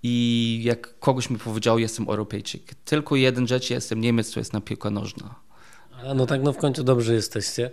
i 0.04 0.62
jak 0.64 1.00
kogoś 1.00 1.30
mi 1.30 1.38
powiedział, 1.38 1.80
jestem 1.80 2.10
Europejczyk. 2.10 2.76
Tylko 2.76 3.16
jeden 3.16 3.48
rzecz, 3.48 3.70
jestem 3.70 4.02
Niemiec, 4.02 4.32
to 4.32 4.40
jest 4.40 4.54
na 4.54 4.62
piłka 4.62 4.90
nożna. 4.90 5.45
A 6.10 6.14
no 6.14 6.26
tak, 6.26 6.44
no 6.44 6.54
w 6.54 6.58
końcu 6.58 6.84
dobrze 6.84 7.14
jesteście. 7.14 7.72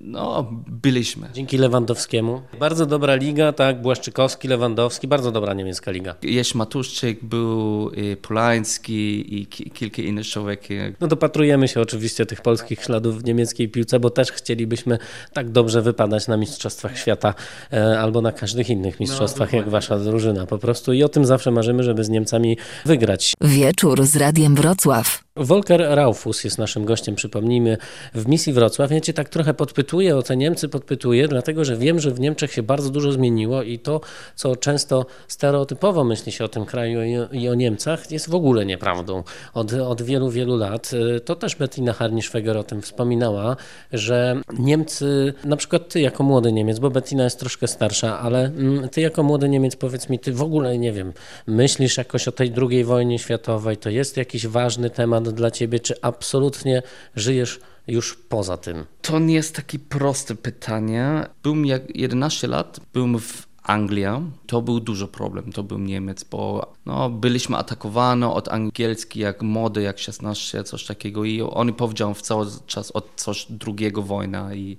No, 0.00 0.48
byliśmy. 0.66 1.28
Dzięki 1.34 1.58
Lewandowskiemu. 1.58 2.42
Bardzo 2.60 2.86
dobra 2.86 3.14
liga, 3.14 3.52
tak, 3.52 3.82
Błaszczykowski, 3.82 4.48
Lewandowski, 4.48 5.08
bardzo 5.08 5.32
dobra 5.32 5.54
niemiecka 5.54 5.90
liga. 5.90 6.14
Jest 6.22 6.54
Matuszczyk, 6.54 7.24
był 7.24 7.90
y, 7.98 8.16
Polański 8.16 9.34
i 9.40 9.46
kilka 9.46 10.02
innych 10.02 10.26
człowiek. 10.26 10.68
No 11.00 11.06
dopatrujemy 11.06 11.68
się 11.68 11.80
oczywiście 11.80 12.26
tych 12.26 12.40
polskich 12.40 12.82
śladów 12.82 13.22
w 13.22 13.24
niemieckiej 13.24 13.68
piłce, 13.68 14.00
bo 14.00 14.10
też 14.10 14.32
chcielibyśmy 14.32 14.98
tak 15.32 15.50
dobrze 15.50 15.82
wypadać 15.82 16.28
na 16.28 16.36
Mistrzostwach 16.36 16.98
Świata 16.98 17.34
e, 17.72 18.00
albo 18.00 18.20
na 18.20 18.32
każdych 18.32 18.70
innych 18.70 19.00
mistrzostwach, 19.00 19.52
no, 19.52 19.58
jak 19.58 19.68
wasza 19.68 19.98
drużyna 19.98 20.46
po 20.46 20.58
prostu 20.58 20.92
i 20.92 21.02
o 21.02 21.08
tym 21.08 21.24
zawsze 21.24 21.50
marzymy, 21.50 21.82
żeby 21.82 22.04
z 22.04 22.08
Niemcami 22.08 22.58
wygrać. 22.84 23.32
Wieczór 23.40 24.06
z 24.06 24.16
Radiem 24.16 24.54
Wrocław. 24.54 25.23
Volker 25.36 25.86
Raufus 25.88 26.44
jest 26.44 26.58
naszym 26.58 26.84
gościem, 26.84 27.14
przypomnijmy, 27.14 27.76
w 28.14 28.28
misji 28.28 28.52
Wrocław. 28.52 28.90
Ja 28.90 29.00
cię 29.00 29.12
tak 29.12 29.28
trochę 29.28 29.54
podpytuję 29.54 30.16
o 30.16 30.22
te 30.22 30.36
Niemcy, 30.36 30.68
podpytuję, 30.68 31.28
dlatego 31.28 31.64
że 31.64 31.76
wiem, 31.76 32.00
że 32.00 32.10
w 32.10 32.20
Niemczech 32.20 32.52
się 32.52 32.62
bardzo 32.62 32.90
dużo 32.90 33.12
zmieniło 33.12 33.62
i 33.62 33.78
to, 33.78 34.00
co 34.34 34.56
często 34.56 35.06
stereotypowo 35.28 36.04
myśli 36.04 36.32
się 36.32 36.44
o 36.44 36.48
tym 36.48 36.64
kraju 36.64 37.26
i 37.32 37.48
o 37.48 37.54
Niemcach, 37.54 38.10
jest 38.10 38.30
w 38.30 38.34
ogóle 38.34 38.66
nieprawdą. 38.66 39.22
Od, 39.54 39.72
od 39.72 40.02
wielu, 40.02 40.30
wielu 40.30 40.56
lat, 40.56 40.90
to 41.24 41.36
też 41.36 41.56
Bettina 41.56 41.92
Harnischweger 41.92 42.56
o 42.56 42.64
tym 42.64 42.82
wspominała, 42.82 43.56
że 43.92 44.40
Niemcy, 44.58 45.34
na 45.44 45.56
przykład 45.56 45.88
ty 45.88 46.00
jako 46.00 46.22
młody 46.22 46.52
Niemiec, 46.52 46.78
bo 46.78 46.90
Bettina 46.90 47.24
jest 47.24 47.40
troszkę 47.40 47.68
starsza, 47.68 48.18
ale 48.18 48.44
mm, 48.44 48.88
ty 48.88 49.00
jako 49.00 49.22
młody 49.22 49.48
Niemiec, 49.48 49.76
powiedz 49.76 50.08
mi, 50.08 50.18
ty 50.18 50.32
w 50.32 50.42
ogóle, 50.42 50.78
nie 50.78 50.92
wiem, 50.92 51.12
myślisz 51.46 51.96
jakoś 51.96 52.28
o 52.28 52.32
tej 52.32 52.50
drugiej 52.50 52.84
wojnie 52.84 53.18
światowej, 53.18 53.76
to 53.76 53.90
jest 53.90 54.16
jakiś 54.16 54.46
ważny 54.46 54.90
temat 54.90 55.23
dla 55.32 55.50
ciebie, 55.50 55.80
czy 55.80 55.94
absolutnie 56.02 56.82
żyjesz 57.16 57.60
już 57.86 58.16
poza 58.28 58.56
tym? 58.56 58.84
To 59.02 59.18
nie 59.18 59.34
jest 59.34 59.56
takie 59.56 59.78
proste 59.78 60.34
pytanie. 60.34 61.26
Byłem 61.42 61.66
jak 61.66 61.96
11 61.96 62.48
lat, 62.48 62.80
byłem 62.92 63.18
w 63.18 63.46
Anglii, 63.62 64.04
to 64.46 64.62
był 64.62 64.80
duży 64.80 65.08
problem, 65.08 65.52
to 65.52 65.62
był 65.62 65.78
Niemiec, 65.78 66.24
bo 66.24 66.72
no, 66.86 67.10
byliśmy 67.10 67.56
atakowani 67.56 68.24
od 68.24 68.48
angielski 68.48 69.20
jak 69.20 69.42
młody, 69.42 69.82
jak 69.82 69.98
16, 69.98 70.64
coś 70.64 70.86
takiego. 70.86 71.24
I 71.24 71.42
oni 71.42 71.72
powiedział 71.72 72.14
w 72.14 72.22
cały 72.22 72.46
czas 72.66 72.90
od 72.90 73.08
coś 73.16 73.46
drugiego 73.50 74.02
wojna. 74.02 74.54
I 74.54 74.76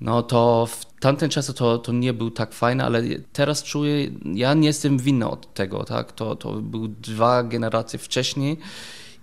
no 0.00 0.22
to 0.22 0.66
w 0.66 0.84
tamtym 1.00 1.30
czasie 1.30 1.52
to, 1.52 1.78
to 1.78 1.92
nie 1.92 2.12
był 2.12 2.30
tak 2.30 2.52
fajny, 2.52 2.84
ale 2.84 3.02
teraz 3.32 3.62
czuję, 3.62 4.10
ja 4.34 4.54
nie 4.54 4.66
jestem 4.66 4.98
winny 4.98 5.28
od 5.28 5.54
tego, 5.54 5.84
tak, 5.84 6.12
to, 6.12 6.36
to 6.36 6.52
był 6.52 6.88
dwa 6.88 7.42
generacje 7.42 7.98
wcześniej 7.98 8.58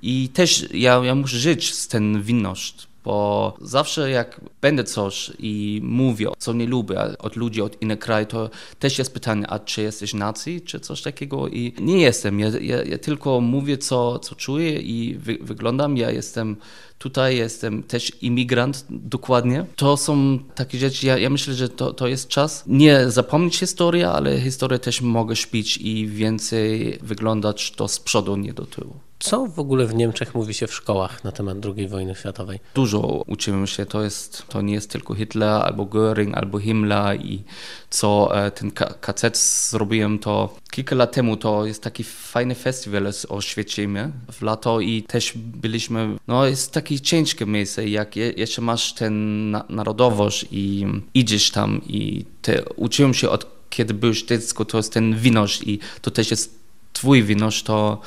i 0.02 0.30
też 0.30 0.66
ja, 0.74 1.02
ja 1.04 1.16
muszę 1.16 1.38
żyć 1.38 1.74
z 1.74 1.88
ten 1.88 2.22
winność, 2.22 2.88
bo 3.08 3.58
zawsze 3.62 4.10
jak 4.10 4.42
będę 4.62 4.84
coś 4.84 5.32
i 5.40 5.82
mówię, 5.84 6.28
co 6.38 6.54
nie 6.54 6.66
lubię 6.68 7.18
od 7.18 7.36
ludzi 7.36 7.62
od 7.62 7.82
innych 7.82 8.00
krajów, 8.00 8.30
to 8.30 8.50
też 8.80 8.98
jest 8.98 9.14
pytanie, 9.14 9.48
a 9.48 9.60
czy 9.60 9.82
jesteś 9.82 10.14
nacji, 10.14 10.62
czy 10.62 10.80
coś 10.80 11.02
takiego 11.02 11.48
i 11.48 11.74
nie 11.80 12.02
jestem, 12.02 12.40
ja, 12.40 12.48
ja, 12.62 12.84
ja 12.84 12.98
tylko 12.98 13.42
mówię, 13.42 13.78
co, 13.78 14.20
co 14.20 14.36
czuję 14.36 14.80
i 14.82 15.16
wy, 15.16 15.38
wyglądam, 15.42 15.98
ja 15.98 16.12
jestem 16.12 16.56
tutaj, 16.98 17.38
jestem 17.38 17.84
też 17.84 18.12
imigrant 18.22 18.86
dokładnie. 18.90 19.66
To 19.76 19.98
są 19.98 20.40
takie 20.56 20.78
rzeczy, 20.78 21.08
ja, 21.08 21.18
ja 21.18 21.30
myślę, 21.30 21.54
że 21.54 21.70
to, 21.70 21.94
to 21.94 22.08
jest 22.08 22.28
czas 22.28 22.64
nie 22.68 23.12
zapomnieć 23.12 23.58
historii, 23.58 24.04
ale 24.04 24.42
historię 24.42 24.80
też 24.80 25.02
mogę 25.02 25.36
śpić 25.36 25.78
i 25.78 26.08
więcej 26.08 26.98
wyglądać 27.02 27.72
to 27.72 27.88
z 27.88 28.00
przodu, 28.00 28.36
nie 28.36 28.54
do 28.54 28.66
tyłu. 28.66 29.07
Co 29.20 29.48
w 29.48 29.60
ogóle 29.60 29.86
w 29.86 29.96
Niemczech 29.96 30.36
mówi 30.36 30.54
się 30.54 30.68
w 30.68 30.74
szkołach 30.74 31.24
na 31.24 31.32
temat 31.32 31.58
II 31.78 31.88
wojny 31.88 32.16
światowej? 32.16 32.60
Dużo 32.76 33.24
uczymy 33.28 33.68
się, 33.68 33.86
to, 33.86 34.04
jest, 34.04 34.48
to 34.48 34.62
nie 34.62 34.74
jest 34.74 34.92
tylko 34.92 35.16
Hitler, 35.16 35.50
albo 35.50 35.86
Göring, 35.86 36.36
albo 36.36 36.60
Himmler 36.60 37.22
i 37.22 37.44
co 37.90 38.30
e, 38.46 38.52
ten 38.52 38.72
KZ 39.02 39.38
zrobiłem, 39.70 40.20
to 40.20 40.56
kilka 40.72 40.96
lat 40.96 41.12
temu 41.12 41.38
to 41.38 41.66
jest 41.66 41.84
taki 41.84 42.04
fajny 42.04 42.56
festiwal 42.56 43.12
o 43.30 43.42
Świecimy 43.42 44.12
w 44.32 44.42
lato 44.42 44.80
i 44.80 45.04
też 45.04 45.34
byliśmy, 45.36 46.18
no 46.28 46.46
jest 46.46 46.72
takie 46.72 47.00
ciężkie 47.00 47.46
miejsce, 47.46 47.88
jak 47.88 48.16
jeszcze 48.16 48.62
masz 48.62 48.94
ten 48.94 49.52
narodowość 49.70 50.46
i 50.52 50.86
idziesz 51.14 51.52
tam 51.52 51.82
i 51.88 52.26
te, 52.42 52.64
uczyłem 52.76 53.14
się 53.14 53.30
od 53.30 53.58
kiedy 53.70 53.94
byłeś 53.94 54.24
dziecko, 54.24 54.66
to 54.66 54.78
jest 54.78 54.94
ten 54.94 55.16
winosz 55.16 55.68
i 55.68 55.80
to 56.02 56.12
też 56.12 56.32
jest 56.32 56.60
twój 56.94 57.24
winosz, 57.24 57.64
to 57.64 58.02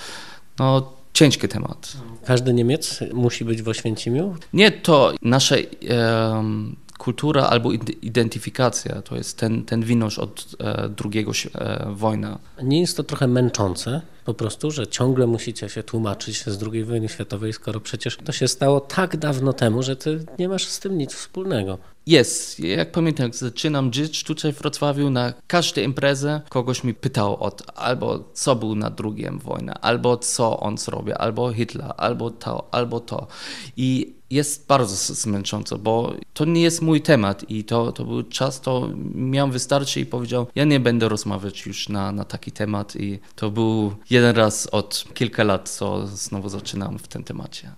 no 0.58 0.99
ciężki 1.20 1.48
temat. 1.48 1.92
Każdy 2.24 2.52
Niemiec 2.52 3.00
musi 3.12 3.44
być 3.44 3.62
w 3.62 3.68
Oświęcimiu? 3.68 4.36
Nie, 4.52 4.70
to 4.70 5.12
nasza 5.22 5.56
um, 5.56 6.76
kultura 6.98 7.46
albo 7.46 7.72
identyfikacja, 8.02 9.02
to 9.02 9.16
jest 9.16 9.38
ten, 9.38 9.64
ten 9.64 9.82
winosz 9.82 10.18
od 10.18 10.46
e, 10.58 10.88
drugiego 10.88 11.32
e, 11.54 11.86
wojny. 11.92 12.36
Nie 12.62 12.80
jest 12.80 12.96
to 12.96 13.02
trochę 13.04 13.26
męczące 13.26 14.02
po 14.24 14.34
prostu, 14.34 14.70
że 14.70 14.86
ciągle 14.86 15.26
musicie 15.26 15.68
się 15.68 15.82
tłumaczyć 15.82 16.44
z 16.44 16.62
II 16.72 16.84
wojny 16.84 17.08
światowej, 17.08 17.52
skoro 17.52 17.80
przecież 17.80 18.16
to 18.16 18.32
się 18.32 18.48
stało 18.48 18.80
tak 18.80 19.16
dawno 19.16 19.52
temu, 19.52 19.82
że 19.82 19.96
ty 19.96 20.26
nie 20.38 20.48
masz 20.48 20.66
z 20.66 20.80
tym 20.80 20.98
nic 20.98 21.14
wspólnego. 21.14 21.78
Jest. 22.06 22.60
Jak 22.60 22.92
pamiętam, 22.92 23.24
jak 23.24 23.36
zaczynam 23.36 23.92
żyć 23.92 24.24
tutaj 24.24 24.52
w 24.52 24.58
Wrocławiu, 24.58 25.10
na 25.10 25.32
każdej 25.46 25.84
imprezie 25.84 26.40
kogoś 26.48 26.84
mi 26.84 26.94
pytał 26.94 27.44
o 27.44 27.52
albo 27.74 28.24
co 28.34 28.56
był 28.56 28.74
na 28.74 28.90
drugim 28.90 29.38
wojnie, 29.38 29.74
albo 29.74 30.16
co 30.16 30.60
on 30.60 30.78
zrobił, 30.78 31.14
albo 31.18 31.52
Hitler, 31.52 31.92
albo 31.96 32.30
to, 32.30 32.68
albo 32.70 33.00
to. 33.00 33.26
I 33.76 34.14
jest 34.30 34.66
bardzo 34.66 35.14
zmęczące, 35.14 35.78
bo 35.78 36.14
to 36.34 36.44
nie 36.44 36.62
jest 36.62 36.82
mój 36.82 37.00
temat 37.00 37.50
i 37.50 37.64
to, 37.64 37.92
to 37.92 38.04
był 38.04 38.22
czas, 38.22 38.60
to 38.60 38.88
miałem 39.14 39.50
wystarczy 39.50 40.00
i 40.00 40.06
powiedział, 40.06 40.46
ja 40.54 40.64
nie 40.64 40.80
będę 40.80 41.08
rozmawiać 41.08 41.66
już 41.66 41.88
na, 41.88 42.12
na 42.12 42.24
taki 42.24 42.52
temat 42.52 42.96
i 42.96 43.18
to 43.34 43.50
był 43.50 43.94
jeden 44.10 44.36
raz 44.36 44.66
od 44.66 45.04
kilka 45.14 45.44
lat, 45.44 45.68
co 45.68 46.06
znowu 46.06 46.48
zaczynam 46.48 46.98
w 46.98 47.08
tym 47.08 47.24
temacie. 47.24 47.72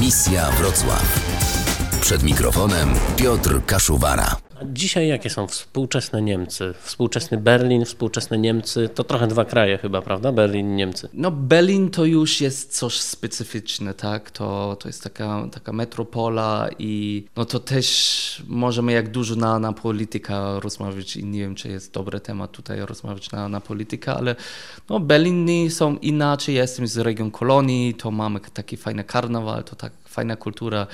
Misja 0.00 0.50
Wrocław. 0.50 1.67
Przed 2.00 2.22
mikrofonem 2.22 2.88
Piotr 3.16 3.64
Kaszuwara. 3.66 4.36
Dzisiaj 4.64 5.08
jakie 5.08 5.30
są 5.30 5.46
współczesne 5.46 6.22
Niemcy? 6.22 6.74
Współczesny 6.82 7.38
Berlin, 7.38 7.84
współczesne 7.84 8.38
Niemcy, 8.38 8.88
to 8.88 9.04
trochę 9.04 9.26
dwa 9.26 9.44
kraje 9.44 9.78
chyba, 9.78 10.02
prawda? 10.02 10.32
Berlin 10.32 10.70
i 10.72 10.76
Niemcy. 10.76 11.08
No 11.12 11.30
Berlin 11.30 11.90
to 11.90 12.04
już 12.04 12.40
jest 12.40 12.78
coś 12.78 13.00
specyficzne, 13.00 13.94
tak? 13.94 14.30
To, 14.30 14.76
to 14.80 14.88
jest 14.88 15.02
taka, 15.02 15.48
taka 15.52 15.72
metropola 15.72 16.68
i 16.78 17.24
no 17.36 17.44
to 17.44 17.60
też 17.60 18.42
możemy 18.46 18.92
jak 18.92 19.10
dużo 19.10 19.34
na, 19.34 19.58
na 19.58 19.72
polityka 19.72 20.60
rozmawiać 20.60 21.16
i 21.16 21.24
nie 21.24 21.40
wiem, 21.40 21.54
czy 21.54 21.68
jest 21.68 21.92
dobry 21.92 22.20
temat 22.20 22.52
tutaj 22.52 22.80
rozmawiać 22.80 23.32
na, 23.32 23.48
na 23.48 23.60
politykę, 23.60 24.14
ale 24.14 24.36
no 24.88 25.00
Berliny 25.00 25.70
są 25.70 25.96
inaczej, 25.96 26.54
ja 26.54 26.62
jestem 26.62 26.86
z 26.86 26.98
regionu 26.98 27.30
Kolonii, 27.30 27.94
to 27.94 28.10
mamy 28.10 28.40
taki 28.40 28.76
fajny 28.76 29.04
karnawal, 29.04 29.64
to 29.64 29.76
tak 29.76 29.92
fajna 30.08 30.36
kultura 30.36 30.86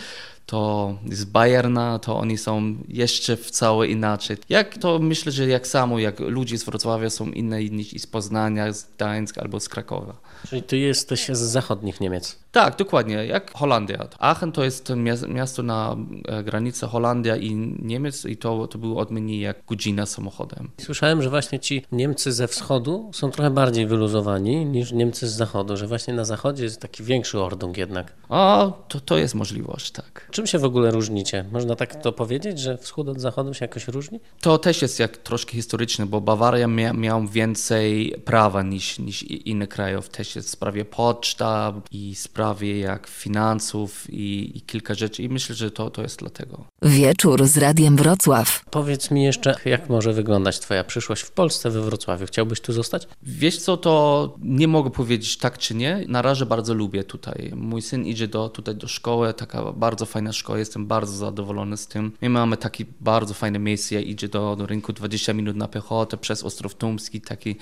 to 0.47 0.95
z 1.11 1.25
Bayerna, 1.25 1.99
to 1.99 2.19
oni 2.19 2.39
są 2.39 2.77
jeszcze 2.89 3.37
w 3.37 3.51
całe 3.51 3.89
inaczej. 3.89 4.37
Jak 4.49 4.79
to 4.79 4.99
myślę, 4.99 5.33
że 5.33 5.47
jak 5.47 5.67
samo, 5.67 5.99
jak 5.99 6.21
ludzie 6.21 6.59
z 6.59 6.65
Wrocławia 6.65 7.11
są 7.11 7.27
inne 7.27 7.65
niż 7.65 7.91
z 7.91 8.07
Poznania, 8.07 8.73
z 8.73 8.85
Gdańska 8.85 9.41
albo 9.41 9.61
z 9.61 9.69
Krakowa. 9.69 10.17
Czyli 10.49 10.63
ty 10.63 10.79
jesteś 10.79 11.27
z 11.27 11.39
zachodnich 11.39 12.01
Niemiec. 12.01 12.44
Tak, 12.55 12.77
dokładnie, 12.77 13.15
jak 13.27 13.53
Holandia. 13.53 14.09
Aachen 14.19 14.53
to 14.53 14.65
jest 14.65 14.93
miasto 15.29 15.63
na 15.63 15.97
e, 16.29 16.43
granicy 16.43 16.87
Holandia 16.87 17.37
i 17.37 17.55
Niemiec 17.83 18.25
i 18.25 18.37
to, 18.37 18.67
to 18.67 18.79
było 18.79 19.01
od 19.01 19.11
mnie 19.11 19.41
jak 19.41 19.57
godzina 19.67 20.07
samochodem. 20.07 20.71
Słyszałem, 20.81 21.23
że 21.23 21.31
właśnie 21.31 21.59
ci 21.59 21.87
Niemcy 21.93 22.33
ze 22.33 22.49
wschodu 22.49 23.11
są 23.15 23.31
trochę 23.31 23.51
bardziej 23.51 23.87
wyluzowani 23.87 24.67
niż 24.67 24.93
Niemcy 24.93 25.29
z 25.29 25.33
zachodu, 25.33 25.77
że 25.77 25.87
właśnie 25.87 26.15
na 26.15 26.25
zachodzie 26.25 26.65
jest 26.65 26.81
taki 26.81 27.03
większy 27.03 27.41
ordung 27.41 27.77
jednak. 27.77 28.13
A, 28.29 28.73
to, 28.89 29.01
to 29.01 29.19
jest 29.19 29.35
możliwość, 29.35 29.91
tak. 29.91 30.29
Czym 30.31 30.47
się 30.47 30.59
w 30.59 30.65
ogóle 30.65 30.91
różnicie? 30.91 31.45
Można 31.53 31.77
tak 31.77 32.03
to 32.03 32.13
powiedzieć, 32.13 32.59
że 32.61 32.79
wschód 32.79 33.09
od 33.09 33.21
zachodu 33.21 33.55
się 33.55 33.65
jakoś 33.65 33.89
różni? 33.89 34.21
To 34.41 34.59
też 34.59 34.83
jest 34.83 34.99
jak 34.99 35.17
troszkę 35.17 35.53
historyczne, 35.53 36.07
bo 36.07 36.21
Bawaria 36.21 36.67
mia, 36.67 36.93
miał 36.93 37.27
więcej 37.27 38.15
prawa 38.25 38.63
niż, 38.63 38.99
niż 38.99 39.23
inne 39.23 39.67
kraje. 39.67 40.03
Też 40.03 40.37
jest 40.37 40.49
w 40.49 40.51
sprawie 40.51 40.85
poczta 40.85 41.73
i 41.91 42.15
sprawie 42.15 42.44
jak 42.79 43.07
finansów 43.07 44.11
i, 44.11 44.53
i 44.55 44.61
kilka 44.61 44.95
rzeczy 44.95 45.23
i 45.23 45.29
myślę, 45.29 45.55
że 45.55 45.71
to, 45.71 45.91
to 45.91 46.03
jest 46.03 46.19
dlatego. 46.19 46.65
Wieczór 46.83 47.47
z 47.47 47.57
Radiem 47.57 47.97
Wrocław. 47.97 48.65
Powiedz 48.71 49.11
mi 49.11 49.25
jeszcze, 49.25 49.55
jak 49.65 49.89
może 49.89 50.13
wyglądać 50.13 50.61
twoja 50.61 50.85
przyszłość 50.85 51.23
w 51.23 51.31
Polsce, 51.31 51.71
we 51.71 51.81
Wrocławiu? 51.81 52.27
Chciałbyś 52.27 52.61
tu 52.61 52.73
zostać? 52.73 53.09
Wiesz 53.23 53.59
co, 53.59 53.77
to 53.77 54.35
nie 54.43 54.69
mogę 54.69 54.91
powiedzieć 54.91 55.39
tak 55.39 55.59
czy 55.59 55.75
nie. 55.75 56.05
Na 56.09 56.23
razie 56.23 56.47
bardzo 56.47 56.75
lubię 56.75 57.05
tutaj. 57.05 57.53
Mój 57.57 57.83
syn 57.83 58.07
idzie 58.07 58.29
do, 58.29 58.49
tutaj 58.49 58.75
do 58.75 58.89
szkoły, 58.89 59.35
taka 59.35 59.73
bardzo 59.73 60.07
fajna 60.07 60.33
szkoła, 60.33 60.59
jestem 60.59 60.87
bardzo 60.87 61.13
zadowolony 61.13 61.77
z 61.77 61.87
tym. 61.87 62.13
My 62.23 62.29
mamy 62.29 62.57
takie 62.57 62.85
bardzo 63.01 63.35
fajne 63.35 63.59
miejsce, 63.59 64.03
idzie 64.03 64.29
do, 64.29 64.57
do 64.57 64.67
rynku 64.67 64.93
20 64.93 65.33
minut 65.33 65.57
na 65.57 65.69
piechotę 65.69 66.17
przez 66.17 66.45
Ostrów 66.45 66.75
Tumski, 66.75 67.21
taki 67.21 67.57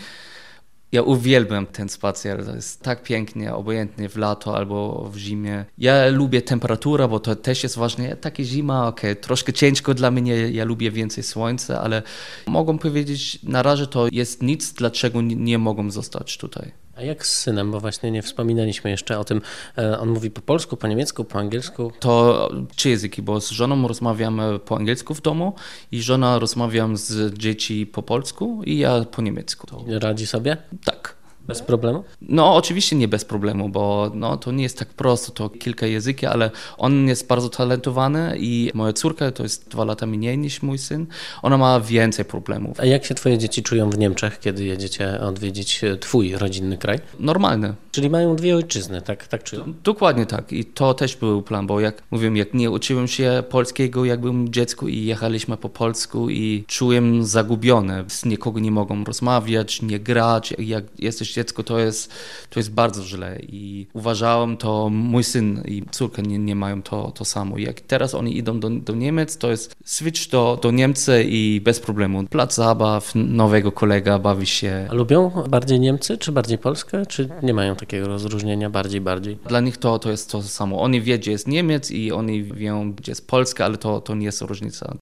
ja 0.92 1.02
uwielbiam 1.02 1.66
ten 1.66 1.88
spacer, 1.88 2.44
to 2.44 2.54
jest 2.54 2.82
tak 2.82 3.02
pięknie, 3.02 3.54
obojętnie 3.54 4.08
w 4.08 4.16
lato 4.16 4.56
albo 4.56 5.08
w 5.12 5.16
zimie. 5.16 5.64
Ja 5.78 6.08
lubię 6.08 6.42
temperaturę, 6.42 7.08
bo 7.08 7.20
to 7.20 7.37
też 7.37 7.62
jest 7.62 7.76
ważne. 7.76 8.16
Takie 8.16 8.44
zima, 8.44 8.88
ok, 8.88 9.00
troszkę 9.20 9.52
ciężko 9.52 9.94
dla 9.94 10.11
mnie, 10.11 10.50
ja 10.50 10.64
lubię 10.64 10.90
więcej 10.90 11.25
słońca, 11.25 11.80
ale 11.80 12.02
mogą 12.46 12.78
powiedzieć, 12.78 13.42
na 13.42 13.62
razie 13.62 13.87
to 13.87 14.06
jest 14.12 14.42
nic, 14.42 14.72
dlaczego 14.72 15.22
nie 15.22 15.58
mogą 15.58 15.90
zostać 15.90 16.38
tutaj. 16.38 16.82
A 17.02 17.04
jak 17.04 17.26
z 17.26 17.38
synem, 17.38 17.71
bo 17.71 17.80
właśnie 17.80 18.11
nie 18.11 18.23
wspominaliśmy 18.23 18.90
jeszcze 18.90 19.18
o 19.18 19.25
tym. 19.25 19.42
E, 19.78 19.99
on 19.99 20.09
mówi 20.09 20.30
po 20.30 20.40
polsku, 20.40 20.76
po 20.76 20.87
niemiecku, 20.87 21.25
po 21.25 21.38
angielsku. 21.38 21.92
To 22.00 22.49
trzy 22.76 22.90
języki, 22.90 23.23
bo 23.23 23.40
z 23.40 23.50
żoną 23.50 23.88
rozmawiamy 23.88 24.59
po 24.59 24.76
angielsku 24.76 25.14
w 25.14 25.23
domu 25.23 25.52
i 25.92 26.02
żona 26.02 26.38
rozmawiam 26.38 26.97
z 26.97 27.38
dzieci 27.38 27.87
po 27.87 28.02
polsku 28.02 28.62
i 28.64 28.78
ja 28.78 29.04
po 29.04 29.23
niemiecku. 29.23 29.85
Radzi 29.87 30.26
sobie? 30.26 30.56
Tak. 30.85 31.22
Bez 31.52 31.62
problemu? 31.62 32.04
No, 32.23 32.54
oczywiście 32.54 32.97
nie 32.97 33.09
bez 33.09 33.25
problemu, 33.25 33.68
bo 33.68 34.11
no, 34.14 34.37
to 34.37 34.52
nie 34.52 34.62
jest 34.62 34.78
tak 34.78 34.88
prosto, 34.88 35.32
to 35.32 35.49
kilka 35.49 35.87
języki, 35.87 36.26
ale 36.26 36.50
on 36.78 37.09
jest 37.09 37.26
bardzo 37.26 37.49
talentowany 37.49 38.37
i 38.38 38.71
moja 38.75 38.92
córka 38.92 39.30
to 39.30 39.42
jest 39.42 39.68
dwa 39.68 39.85
lata 39.85 40.06
mniej 40.06 40.38
niż 40.38 40.62
mój 40.62 40.78
syn. 40.78 41.06
Ona 41.42 41.59
ma 41.59 41.80
więcej 41.80 42.25
problemów. 42.25 42.80
A 42.80 42.85
jak 42.85 43.04
się 43.04 43.14
twoje 43.14 43.38
dzieci 43.38 43.62
czują 43.62 43.90
w 43.90 43.99
Niemczech, 43.99 44.40
kiedy 44.40 44.64
jedziecie 44.64 45.21
odwiedzić 45.21 45.85
e, 45.85 45.97
twój 45.97 46.37
rodzinny 46.37 46.78
kraj? 46.78 46.99
Normalne. 47.21 47.75
Czyli 47.90 48.11
mają 48.11 48.37
dwie 48.37 48.56
ojczyzny, 48.56 49.02
tak, 49.02 49.26
tak 49.26 49.42
czują? 49.42 49.75
Dokładnie 49.85 50.26
tak. 50.26 50.52
I 50.52 50.64
to 50.64 50.94
też 50.94 51.16
był 51.16 51.42
plan, 51.42 51.66
bo 51.66 51.80
jak 51.80 52.02
mówiłem, 52.11 52.37
jak 52.37 52.54
nie 52.54 52.71
uczyłem 52.71 53.09
się 53.09 53.42
polskiego, 53.50 54.04
jak 54.04 54.21
byłem 54.21 54.52
dziecku 54.52 54.88
i 54.88 55.04
jechaliśmy 55.04 55.56
po 55.56 55.68
polsku 55.68 56.30
i 56.30 56.64
czułem 56.66 57.25
zagubione. 57.25 58.04
Z 58.09 58.25
nikogo 58.25 58.61
nie 58.61 58.71
mogą 58.71 59.04
rozmawiać, 59.04 59.82
nie 59.82 60.00
grać. 60.00 60.54
Jak 60.59 60.85
jesteś 60.99 61.37
dziecko, 61.42 61.62
to 61.62 61.78
jest, 61.78 62.12
to 62.50 62.61
jest 62.61 62.70
bardzo 62.70 63.04
źle. 63.04 63.38
I 63.42 63.87
uważałem 63.92 64.56
to, 64.56 64.88
mój 64.90 65.25
syn 65.25 65.62
i 65.64 65.82
córka 65.90 66.22
nie, 66.22 66.38
nie 66.38 66.54
mają 66.54 66.82
to, 66.82 67.11
to 67.11 67.25
samo. 67.25 67.58
Jak 67.58 67.80
teraz 67.80 68.14
oni 68.14 68.37
idą 68.37 68.61
do, 68.61 68.70
do 68.70 68.94
Niemiec, 68.94 69.37
to 69.37 69.50
jest 69.50 69.75
switch 69.84 70.28
do, 70.28 70.58
do 70.62 70.70
Niemcy 70.70 71.25
i 71.28 71.61
bez 71.61 71.80
problemu. 71.80 72.25
Plac 72.25 72.54
zabaw, 72.54 73.12
nowego 73.14 73.72
kolega, 73.72 74.18
bawi 74.18 74.46
się. 74.46 74.87
A 74.90 74.94
lubią 74.94 75.30
bardziej 75.49 75.80
Niemcy, 75.80 76.18
czy 76.18 76.32
bardziej 76.32 76.58
Polskę, 76.58 77.06
czy 77.06 77.28
nie 77.42 77.54
mają 77.54 77.76
takiego 77.76 78.06
rozróżnienia 78.06 78.70
bardziej, 78.70 79.00
bardziej? 79.00 79.38
Dla 79.49 79.61
nich 79.61 79.76
to, 79.76 79.99
to 79.99 80.11
jest 80.11 80.30
to 80.30 80.42
samo. 80.42 80.82
Oni 80.82 81.00
wie, 81.00 81.18
gdzie 81.18 81.30
jest 81.30 81.49
Niemiec 81.49 81.90
i 81.90 82.12
oni 82.12 82.44
wiedzą, 82.44 82.92
gdzie 82.92 83.12
jest 83.12 83.26
Polska, 83.26 83.64
ale 83.64 83.78
to, 83.78 84.00
to 84.00 84.14
nie 84.14 84.26
jest 84.26 84.40
różnica. 84.40 84.94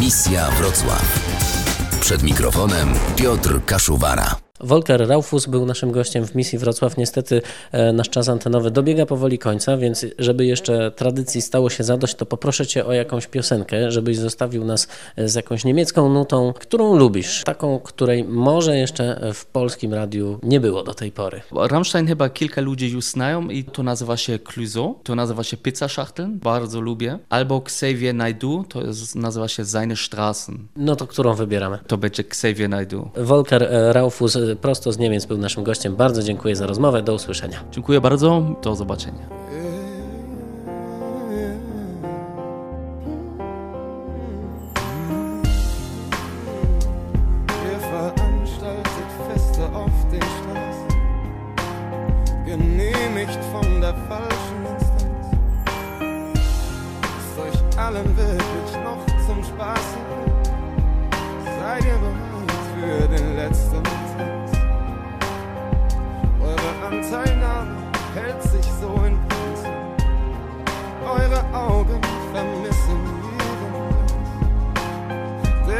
Misja 0.00 0.50
Wrocław. 0.50 1.36
Przed 2.00 2.22
mikrofonem 2.22 2.88
Piotr 3.16 3.64
Kaszuwara. 3.64 4.45
Volker 4.60 5.08
Raufus 5.08 5.46
był 5.46 5.66
naszym 5.66 5.92
gościem 5.92 6.26
w 6.26 6.34
misji 6.34 6.58
Wrocław. 6.58 6.96
Niestety 6.96 7.42
e, 7.72 7.92
nasz 7.92 8.10
czas 8.10 8.28
antenowy 8.28 8.70
dobiega 8.70 9.06
powoli 9.06 9.38
końca, 9.38 9.76
więc 9.76 10.06
żeby 10.18 10.46
jeszcze 10.46 10.90
tradycji 10.90 11.42
stało 11.42 11.70
się 11.70 11.84
zadość, 11.84 12.14
to 12.14 12.26
poproszę 12.26 12.66
Cię 12.66 12.86
o 12.86 12.92
jakąś 12.92 13.26
piosenkę, 13.26 13.90
żebyś 13.90 14.16
zostawił 14.18 14.64
nas 14.64 14.88
z 15.18 15.34
jakąś 15.34 15.64
niemiecką 15.64 16.08
nutą, 16.08 16.52
którą 16.52 16.96
lubisz, 16.96 17.44
taką, 17.44 17.80
której 17.80 18.24
może 18.24 18.76
jeszcze 18.76 19.30
w 19.34 19.46
polskim 19.46 19.94
radiu 19.94 20.38
nie 20.42 20.60
było 20.60 20.82
do 20.82 20.94
tej 20.94 21.12
pory. 21.12 21.40
Rammstein 21.52 22.06
chyba 22.06 22.28
kilka 22.28 22.60
ludzi 22.60 22.90
już 22.90 23.04
znają 23.04 23.48
i 23.48 23.64
to 23.64 23.82
nazywa 23.82 24.16
się 24.16 24.38
Cluzo, 24.38 24.94
to 25.02 25.14
nazywa 25.14 25.44
się 25.44 25.56
Pizza 25.56 25.88
Schachteln, 25.88 26.38
bardzo 26.38 26.80
lubię. 26.80 27.18
Albo 27.28 27.56
Xavier 27.56 28.14
Naidu, 28.14 28.64
to 28.68 28.82
jest, 28.82 29.14
nazywa 29.14 29.48
się 29.48 29.64
Seine 29.64 29.96
Straßen. 29.96 30.54
No 30.76 30.96
to 30.96 31.06
którą 31.06 31.34
wybieramy? 31.34 31.78
To 31.86 31.98
będzie 31.98 32.22
Xavier 32.22 32.70
Naidu. 32.70 33.10
Volker 33.16 33.62
e, 33.62 33.92
Raufus 33.92 34.36
e, 34.36 34.45
prosto 34.60 34.92
z 34.92 34.98
Niemiec 34.98 35.26
był 35.26 35.38
naszym 35.38 35.64
gościem. 35.64 35.96
Bardzo 35.96 36.22
dziękuję 36.22 36.56
za 36.56 36.66
rozmowę. 36.66 37.02
Do 37.02 37.14
usłyszenia. 37.14 37.64
Dziękuję 37.72 38.00
bardzo, 38.00 38.42
do 38.62 38.76
zobaczenia. 38.76 39.45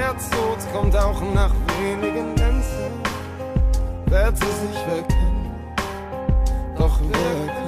Glanz. 0.07 0.31
Der 0.31 0.39
Tod 0.39 0.59
kommt 0.73 0.97
auch 0.97 1.21
nach 1.35 1.53
wenigen 1.79 2.37
Lenzen. 2.37 2.93
Werte 4.07 4.37
sich 4.37 4.79
wer 4.87 5.03
kann, 5.03 5.51
doch 6.79 6.99
wer 7.03 7.67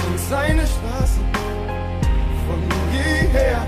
sind 0.00 0.20
seine 0.30 0.66
Straßen 0.66 1.26
von 2.46 2.60
jeher. 2.92 3.66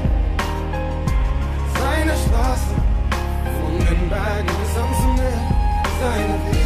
Seine 1.78 2.12
Straßen 2.12 2.76
von 3.60 3.78
den 3.78 4.08
Bergen 4.08 4.46
bis 4.46 4.76
ans 4.76 5.20
Meer. 5.20 5.40
Seine 6.00 6.34
Wege. 6.46 6.59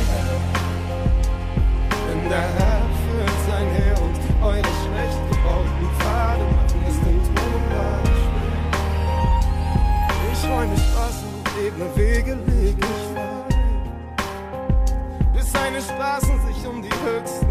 Ebne 11.65 11.97
Wege, 11.97 12.35
leg 12.35 12.77
ich 12.79 12.85
frei. 13.15 13.49
Bis 15.33 15.51
seine 15.51 15.81
Straßen 15.81 16.39
sich 16.47 16.67
um 16.67 16.83
die 16.83 16.91
höchsten 16.91 17.44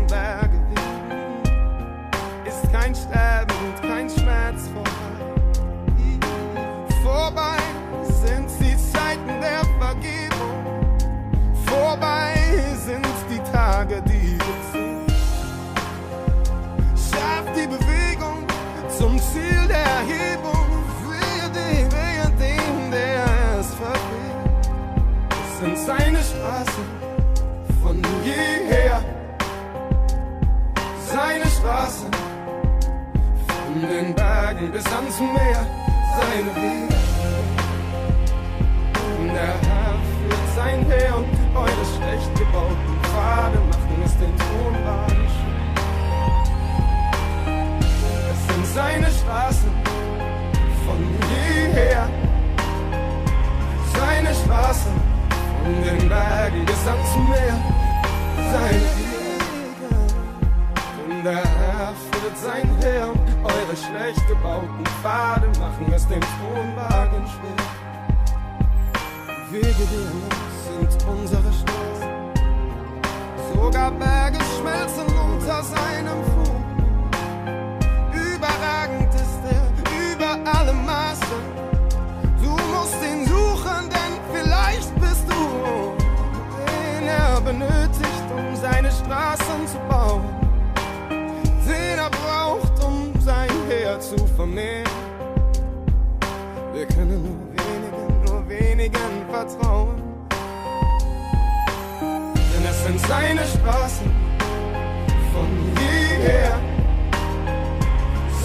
von 33.73 33.81
den 33.89 34.13
Bergen 34.13 34.71
bis 34.71 34.85
ans 34.85 35.19
Meer. 35.19 35.65
Seine 36.17 36.55
Wege. 36.55 36.93
Der 39.33 39.55
Herr 39.67 39.95
führt 40.13 40.47
sein 40.55 40.85
Heer 40.85 41.15
und 41.17 41.25
eure 41.55 41.85
schlecht 41.95 42.35
gebauten 42.37 42.95
Pfade 43.03 43.59
machen 43.71 44.03
es 44.05 44.17
den 44.17 44.33
Thronwagen 44.37 45.27
schwer. 45.33 45.73
Es 48.31 48.39
sind 48.47 48.65
seine 48.75 49.07
Straßen 49.07 49.71
von 50.85 50.99
jeher. 51.31 52.07
Seine 53.97 54.33
Straßen 54.35 54.93
von 55.63 55.73
den 55.83 56.09
Bergen 56.09 56.65
bis 56.65 56.87
ans 56.87 57.15
Meer. 57.29 57.57
Seine 58.51 58.87
Wege. 58.97 59.13
Der 61.23 61.43
Herr 61.57 61.93
führt 62.11 62.37
sein 62.37 62.69
Heer 62.81 63.22
eure 63.43 63.75
schlecht 63.75 64.27
gebauten 64.27 64.85
Pfade 65.01 65.47
machen 65.59 65.91
es 65.93 66.07
den 66.07 66.21
Thronwagen 66.21 67.25
schwer. 67.27 67.65
Wege, 69.51 69.85
nimmt, 69.91 70.33
sind 70.65 71.07
unsere 71.07 71.51
Straßen. 71.53 72.09
Sogar 73.53 73.91
Berge 73.91 74.39
schmelzen 74.57 75.07
unter 75.17 75.63
seinem 75.63 76.23
Fuß. 76.31 76.63
Überragend 78.33 79.13
ist 79.13 79.41
er 79.49 79.65
über 80.11 80.31
alle 80.51 80.73
Maße. 80.73 81.37
Du 82.41 82.51
musst 82.73 82.97
ihn 83.03 83.25
suchen, 83.27 83.89
denn 83.89 84.13
vielleicht 84.33 84.93
bist 84.99 85.25
du, 85.29 85.93
den 86.65 87.07
er 87.07 87.41
benötigt, 87.41 88.27
um 88.35 88.55
seine 88.55 88.91
Straßen 88.91 89.67
zu 89.67 89.77
bauen. 89.89 90.02
Zu 94.17 94.27
vermehren. 94.27 94.83
Wir 96.73 96.85
können 96.87 97.21
nur 97.23 97.39
wenigen, 97.57 98.23
nur 98.25 98.49
wenigen 98.49 99.13
vertrauen. 99.31 100.01
Denn 101.99 102.65
es 102.69 102.83
sind 102.85 102.99
seine 103.07 103.41
Straßen 103.45 104.11
von 105.33 105.47
jeher. 105.79 106.59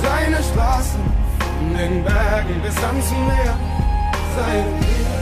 Seine 0.03 0.43
Straßen 0.43 1.01
von 1.39 1.77
den 1.77 2.05
Bergen 2.05 2.63
bis 2.63 2.77
ans 2.83 3.11
Meer. 3.11 3.55
Seine 4.37 4.65
Wege. 4.81 5.19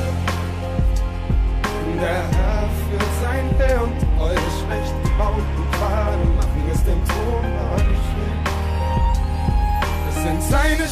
Der 2.00 2.22
Herr 2.36 2.68
führt 2.78 3.12
sein 3.22 3.46
Heer 3.58 3.82
und 3.82 4.20
eure 4.20 4.34
schlecht 4.34 4.94
gebauten 5.02 5.64
Pfade 5.72 6.26
machen 6.36 6.70
es 6.70 6.84
dem 6.84 7.02
Thronwagen 7.06 7.55
sind 10.40 10.50
seine 10.50 10.86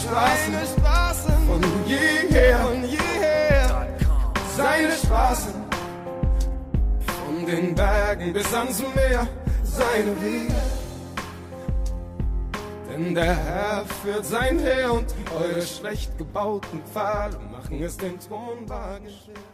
Straßen, 0.66 1.32
von 1.46 1.62
jeher. 1.86 2.58
Von 2.58 2.84
jeher. 2.84 3.04
Straßen, 5.04 5.54
von 7.06 7.46
den 7.46 7.74
Bergen 7.74 8.32
bis 8.32 8.54
ans 8.54 8.82
Meer, 8.94 9.26
seine 9.62 10.20
Wege. 10.22 10.54
Denn 12.90 13.14
der 13.14 13.34
Herr 13.34 13.84
führt 14.02 14.24
sein 14.24 14.58
Heer 14.60 14.92
und 14.92 15.06
eure 15.36 15.62
schlecht 15.62 16.16
gebauten 16.16 16.80
Pfade 16.92 17.38
machen 17.50 17.82
es 17.82 17.96
den 17.96 18.18
Thronwagen 18.20 19.08
schwer. 19.08 19.53